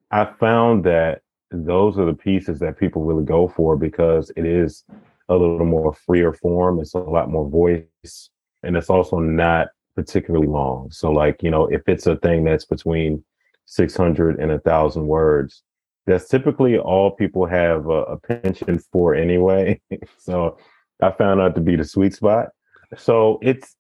I 0.09 0.23
found 0.39 0.85
that 0.85 1.23
those 1.51 1.99
are 1.99 2.05
the 2.05 2.13
pieces 2.13 2.59
that 2.59 2.79
people 2.79 3.03
really 3.03 3.25
go 3.25 3.49
for 3.49 3.75
because 3.75 4.31
it 4.37 4.45
is 4.45 4.85
a 5.27 5.33
little 5.33 5.65
more 5.65 5.93
freer 5.93 6.31
form. 6.31 6.79
It's 6.79 6.93
a 6.93 6.99
lot 6.99 7.29
more 7.29 7.49
voice, 7.49 8.29
and 8.63 8.77
it's 8.77 8.89
also 8.89 9.19
not 9.19 9.67
particularly 9.95 10.47
long. 10.47 10.91
So, 10.91 11.11
like, 11.11 11.41
you 11.41 11.49
know, 11.49 11.67
if 11.67 11.81
it's 11.87 12.07
a 12.07 12.17
thing 12.17 12.43
that's 12.43 12.65
between 12.65 13.23
600 13.65 14.39
and 14.39 14.51
a 14.51 14.59
thousand 14.59 15.07
words, 15.07 15.63
that's 16.05 16.27
typically 16.27 16.77
all 16.77 17.11
people 17.11 17.45
have 17.45 17.87
a, 17.87 18.03
a 18.03 18.19
penchant 18.19 18.83
for 18.91 19.15
anyway. 19.15 19.79
so, 20.17 20.57
I 21.01 21.11
found 21.11 21.41
out 21.41 21.55
to 21.55 21.61
be 21.61 21.75
the 21.75 21.83
sweet 21.83 22.13
spot. 22.13 22.49
So, 22.97 23.39
it's 23.41 23.75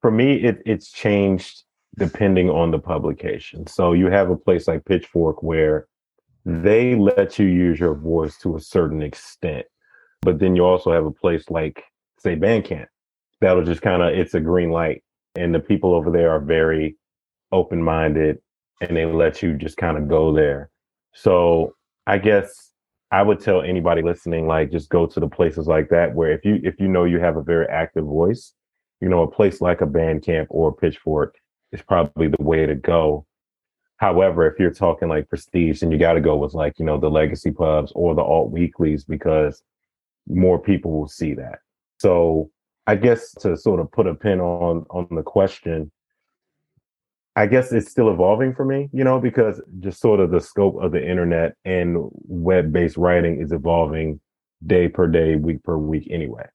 for 0.00 0.10
me, 0.10 0.34
it, 0.34 0.62
it's 0.66 0.90
changed 0.90 1.62
depending 1.96 2.50
on 2.50 2.70
the 2.70 2.78
publication. 2.78 3.66
So 3.66 3.92
you 3.92 4.06
have 4.06 4.30
a 4.30 4.36
place 4.36 4.68
like 4.68 4.84
Pitchfork 4.84 5.42
where 5.42 5.86
they 6.44 6.94
let 6.94 7.38
you 7.38 7.46
use 7.46 7.78
your 7.78 7.94
voice 7.94 8.36
to 8.38 8.56
a 8.56 8.60
certain 8.60 9.02
extent. 9.02 9.66
But 10.22 10.38
then 10.38 10.56
you 10.56 10.64
also 10.64 10.92
have 10.92 11.06
a 11.06 11.10
place 11.10 11.48
like, 11.50 11.84
say, 12.18 12.36
Bandcamp, 12.36 12.86
that'll 13.40 13.64
just 13.64 13.82
kind 13.82 14.02
of, 14.02 14.10
it's 14.10 14.34
a 14.34 14.40
green 14.40 14.70
light. 14.70 15.03
And 15.36 15.54
the 15.54 15.60
people 15.60 15.94
over 15.94 16.10
there 16.10 16.30
are 16.30 16.40
very 16.40 16.96
open 17.52 17.82
minded 17.82 18.38
and 18.80 18.96
they 18.96 19.06
let 19.06 19.42
you 19.42 19.56
just 19.56 19.76
kind 19.76 19.96
of 19.96 20.08
go 20.08 20.32
there. 20.32 20.70
So 21.14 21.74
I 22.06 22.18
guess 22.18 22.70
I 23.10 23.22
would 23.22 23.40
tell 23.40 23.62
anybody 23.62 24.02
listening, 24.02 24.46
like, 24.46 24.70
just 24.70 24.90
go 24.90 25.06
to 25.06 25.20
the 25.20 25.28
places 25.28 25.66
like 25.66 25.88
that 25.90 26.14
where 26.14 26.32
if 26.32 26.44
you 26.44 26.60
if 26.62 26.80
you 26.80 26.88
know 26.88 27.04
you 27.04 27.20
have 27.20 27.36
a 27.36 27.42
very 27.42 27.66
active 27.68 28.04
voice, 28.04 28.52
you 29.00 29.08
know, 29.08 29.22
a 29.22 29.30
place 29.30 29.60
like 29.60 29.80
a 29.80 29.86
Bandcamp 29.86 30.46
or 30.50 30.70
a 30.70 30.72
Pitchfork 30.72 31.36
is 31.72 31.82
probably 31.82 32.28
the 32.28 32.42
way 32.42 32.66
to 32.66 32.74
go. 32.74 33.26
However, 33.98 34.46
if 34.46 34.58
you're 34.58 34.72
talking 34.72 35.08
like 35.08 35.28
prestige, 35.28 35.80
then 35.80 35.90
you 35.90 35.98
got 35.98 36.14
to 36.14 36.20
go 36.20 36.36
with 36.36 36.54
like, 36.54 36.78
you 36.78 36.84
know, 36.84 36.98
the 36.98 37.10
legacy 37.10 37.50
pubs 37.50 37.92
or 37.94 38.14
the 38.14 38.22
alt 38.22 38.50
weeklies 38.50 39.04
because 39.04 39.62
more 40.26 40.58
people 40.58 40.90
will 40.90 41.08
see 41.08 41.34
that. 41.34 41.60
So 41.98 42.50
I 42.86 42.96
guess 42.96 43.32
to 43.40 43.56
sort 43.56 43.80
of 43.80 43.90
put 43.92 44.06
a 44.06 44.14
pin 44.14 44.40
on 44.40 44.84
on 44.90 45.08
the 45.10 45.22
question, 45.22 45.90
I 47.36 47.46
guess 47.46 47.72
it's 47.72 47.90
still 47.90 48.12
evolving 48.12 48.54
for 48.54 48.64
me, 48.64 48.88
you 48.92 49.04
know, 49.04 49.18
because 49.18 49.60
just 49.80 50.00
sort 50.00 50.20
of 50.20 50.30
the 50.30 50.40
scope 50.40 50.80
of 50.80 50.92
the 50.92 51.04
internet 51.04 51.54
and 51.64 52.08
web-based 52.12 52.96
writing 52.96 53.40
is 53.40 53.52
evolving 53.52 54.20
day 54.66 54.88
per 54.88 55.06
day, 55.06 55.36
week 55.36 55.62
per 55.62 55.76
week 55.76 56.08
anyway. 56.10 56.46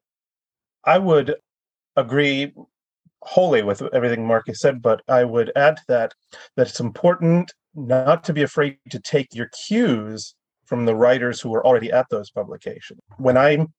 I 0.85 0.97
would 0.97 1.35
agree 1.95 2.53
wholly 3.21 3.61
with 3.63 3.81
everything 3.93 4.25
Marcus 4.25 4.61
said, 4.61 4.81
but 4.81 5.01
I 5.09 5.23
would 5.23 5.51
add 5.55 5.77
to 5.77 5.83
that 5.89 6.13
that 6.55 6.67
it's 6.67 6.79
important 6.79 7.53
not 7.75 8.23
to 8.23 8.33
be 8.33 8.43
afraid 8.43 8.77
to 8.89 8.99
take 8.99 9.33
your 9.33 9.49
cues 9.67 10.35
from 10.65 10.85
the 10.85 10.95
writers 10.95 11.41
who 11.41 11.53
are 11.53 11.65
already 11.65 11.91
at 11.91 12.07
those 12.09 12.29
publications. 12.29 13.01
When 13.17 13.37
I'm 13.37 13.73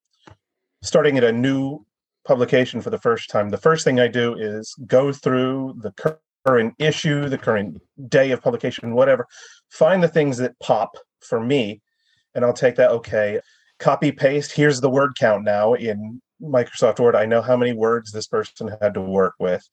starting 0.82 1.16
at 1.16 1.24
a 1.24 1.32
new 1.32 1.84
publication 2.26 2.80
for 2.80 2.90
the 2.90 2.98
first 2.98 3.30
time, 3.30 3.48
the 3.48 3.58
first 3.58 3.84
thing 3.84 4.00
I 4.00 4.08
do 4.08 4.34
is 4.34 4.74
go 4.86 5.12
through 5.12 5.76
the 5.78 6.14
current 6.46 6.74
issue, 6.78 7.28
the 7.28 7.38
current 7.38 7.80
day 8.08 8.30
of 8.30 8.42
publication, 8.42 8.94
whatever, 8.94 9.26
find 9.70 10.02
the 10.02 10.08
things 10.08 10.36
that 10.38 10.58
pop 10.60 10.96
for 11.20 11.40
me, 11.40 11.80
and 12.34 12.44
I'll 12.44 12.52
take 12.52 12.76
that, 12.76 12.90
okay, 12.90 13.40
copy 13.78 14.12
paste, 14.12 14.52
here's 14.52 14.80
the 14.80 14.90
word 14.90 15.12
count 15.18 15.44
now 15.44 15.74
in 15.74 16.20
Microsoft 16.42 17.00
Word, 17.00 17.16
I 17.16 17.26
know 17.26 17.42
how 17.42 17.56
many 17.56 17.72
words 17.72 18.12
this 18.12 18.26
person 18.26 18.70
had 18.80 18.94
to 18.94 19.00
work 19.00 19.34
with 19.38 19.66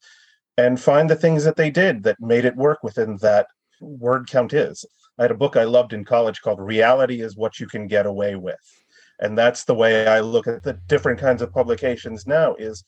and 0.58 0.80
find 0.80 1.08
the 1.08 1.16
things 1.16 1.44
that 1.44 1.56
they 1.56 1.70
did 1.70 2.02
that 2.02 2.20
made 2.20 2.44
it 2.44 2.56
work 2.56 2.82
within 2.82 3.16
that 3.18 3.46
word 3.80 4.28
count 4.28 4.52
is. 4.52 4.84
I 5.18 5.22
had 5.22 5.30
a 5.30 5.36
book 5.36 5.56
I 5.56 5.64
loved 5.64 5.92
in 5.92 6.04
college 6.04 6.42
called 6.42 6.60
Reality 6.60 7.22
is 7.22 7.36
What 7.36 7.58
You 7.58 7.66
Can 7.66 7.86
Get 7.86 8.06
Away 8.06 8.34
With. 8.34 8.56
And 9.20 9.36
that's 9.36 9.64
the 9.64 9.74
way 9.74 10.06
I 10.06 10.20
look 10.20 10.46
at 10.46 10.62
the 10.62 10.74
different 10.86 11.18
kinds 11.18 11.42
of 11.42 11.52
publications 11.52 12.26
now 12.26 12.54
is 12.54 12.84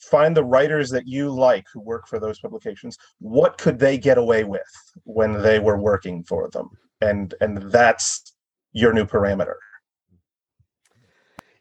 find 0.00 0.36
the 0.36 0.44
writers 0.44 0.90
that 0.90 1.06
you 1.06 1.30
like 1.30 1.66
who 1.72 1.80
work 1.80 2.08
for 2.08 2.18
those 2.18 2.38
publications. 2.38 2.96
What 3.18 3.58
could 3.58 3.78
they 3.78 3.98
get 3.98 4.18
away 4.18 4.44
with 4.44 4.62
when 5.04 5.42
they 5.42 5.58
were 5.58 5.78
working 5.78 6.24
for 6.24 6.48
them? 6.50 6.70
And 7.00 7.34
and 7.40 7.58
that's 7.70 8.34
your 8.72 8.92
new 8.92 9.04
parameter 9.04 9.54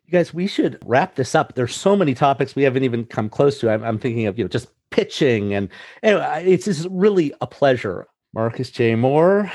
you 0.07 0.11
guys, 0.11 0.33
we 0.33 0.47
should 0.47 0.79
wrap 0.85 1.15
this 1.15 1.35
up. 1.35 1.53
There's 1.53 1.75
so 1.75 1.95
many 1.95 2.13
topics 2.13 2.55
we 2.55 2.63
haven't 2.63 2.83
even 2.83 3.05
come 3.05 3.29
close 3.29 3.59
to. 3.59 3.69
I'm, 3.69 3.83
I'm 3.83 3.99
thinking 3.99 4.25
of 4.25 4.37
you 4.37 4.45
know 4.45 4.47
just 4.47 4.69
pitching, 4.89 5.53
and 5.53 5.69
anyway, 6.01 6.43
it's 6.45 6.65
just 6.65 6.87
really 6.89 7.33
a 7.41 7.47
pleasure. 7.47 8.07
Marcus 8.33 8.69
J. 8.71 8.95
Moore, 8.95 9.51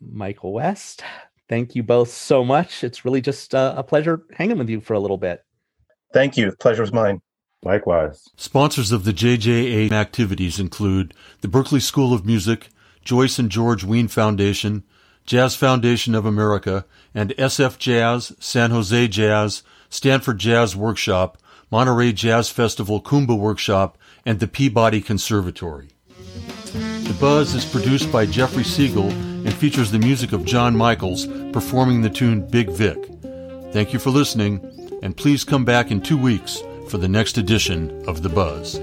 Michael 0.00 0.52
West, 0.52 1.02
thank 1.48 1.74
you 1.74 1.82
both 1.82 2.10
so 2.10 2.44
much. 2.44 2.84
It's 2.84 3.04
really 3.04 3.20
just 3.20 3.54
uh, 3.54 3.74
a 3.76 3.82
pleasure 3.82 4.22
hanging 4.32 4.58
with 4.58 4.68
you 4.68 4.80
for 4.80 4.94
a 4.94 5.00
little 5.00 5.18
bit. 5.18 5.44
Thank 6.12 6.36
you. 6.36 6.50
The 6.50 6.56
pleasure 6.56 6.82
was 6.82 6.92
mine. 6.92 7.20
Likewise. 7.62 8.28
Sponsors 8.36 8.92
of 8.92 9.04
the 9.04 9.12
JJA 9.12 9.90
activities 9.90 10.60
include 10.60 11.14
the 11.40 11.48
Berklee 11.48 11.82
School 11.82 12.12
of 12.12 12.24
Music, 12.24 12.68
Joyce 13.02 13.38
and 13.38 13.50
George 13.50 13.82
Wein 13.82 14.08
Foundation, 14.08 14.84
Jazz 15.24 15.56
Foundation 15.56 16.14
of 16.14 16.24
America, 16.24 16.84
and 17.12 17.30
SF 17.30 17.78
Jazz, 17.78 18.32
San 18.38 18.70
Jose 18.70 19.08
Jazz, 19.08 19.62
Stanford 19.88 20.38
Jazz 20.38 20.76
Workshop, 20.76 21.38
Monterey 21.70 22.12
Jazz 22.12 22.50
Festival 22.50 23.00
Kuumbwa 23.02 23.36
Workshop, 23.36 23.98
and 24.24 24.38
the 24.38 24.46
Peabody 24.46 25.00
Conservatory. 25.00 25.88
The 26.72 27.16
Buzz 27.18 27.54
is 27.54 27.64
produced 27.64 28.12
by 28.12 28.26
Jeffrey 28.26 28.64
Siegel 28.64 29.10
and 29.46 29.54
features 29.54 29.92
the 29.92 29.98
music 30.00 30.32
of 30.32 30.44
John 30.44 30.76
Michaels 30.76 31.26
performing 31.52 32.02
the 32.02 32.10
tune 32.10 32.44
Big 32.50 32.68
Vic. 32.68 32.98
Thank 33.72 33.92
you 33.92 34.00
for 34.00 34.10
listening, 34.10 34.60
and 35.04 35.16
please 35.16 35.44
come 35.44 35.64
back 35.64 35.92
in 35.92 36.00
two 36.00 36.18
weeks 36.18 36.60
for 36.88 36.98
the 36.98 37.06
next 37.06 37.38
edition 37.38 38.04
of 38.08 38.24
The 38.24 38.28
Buzz. 38.28 38.80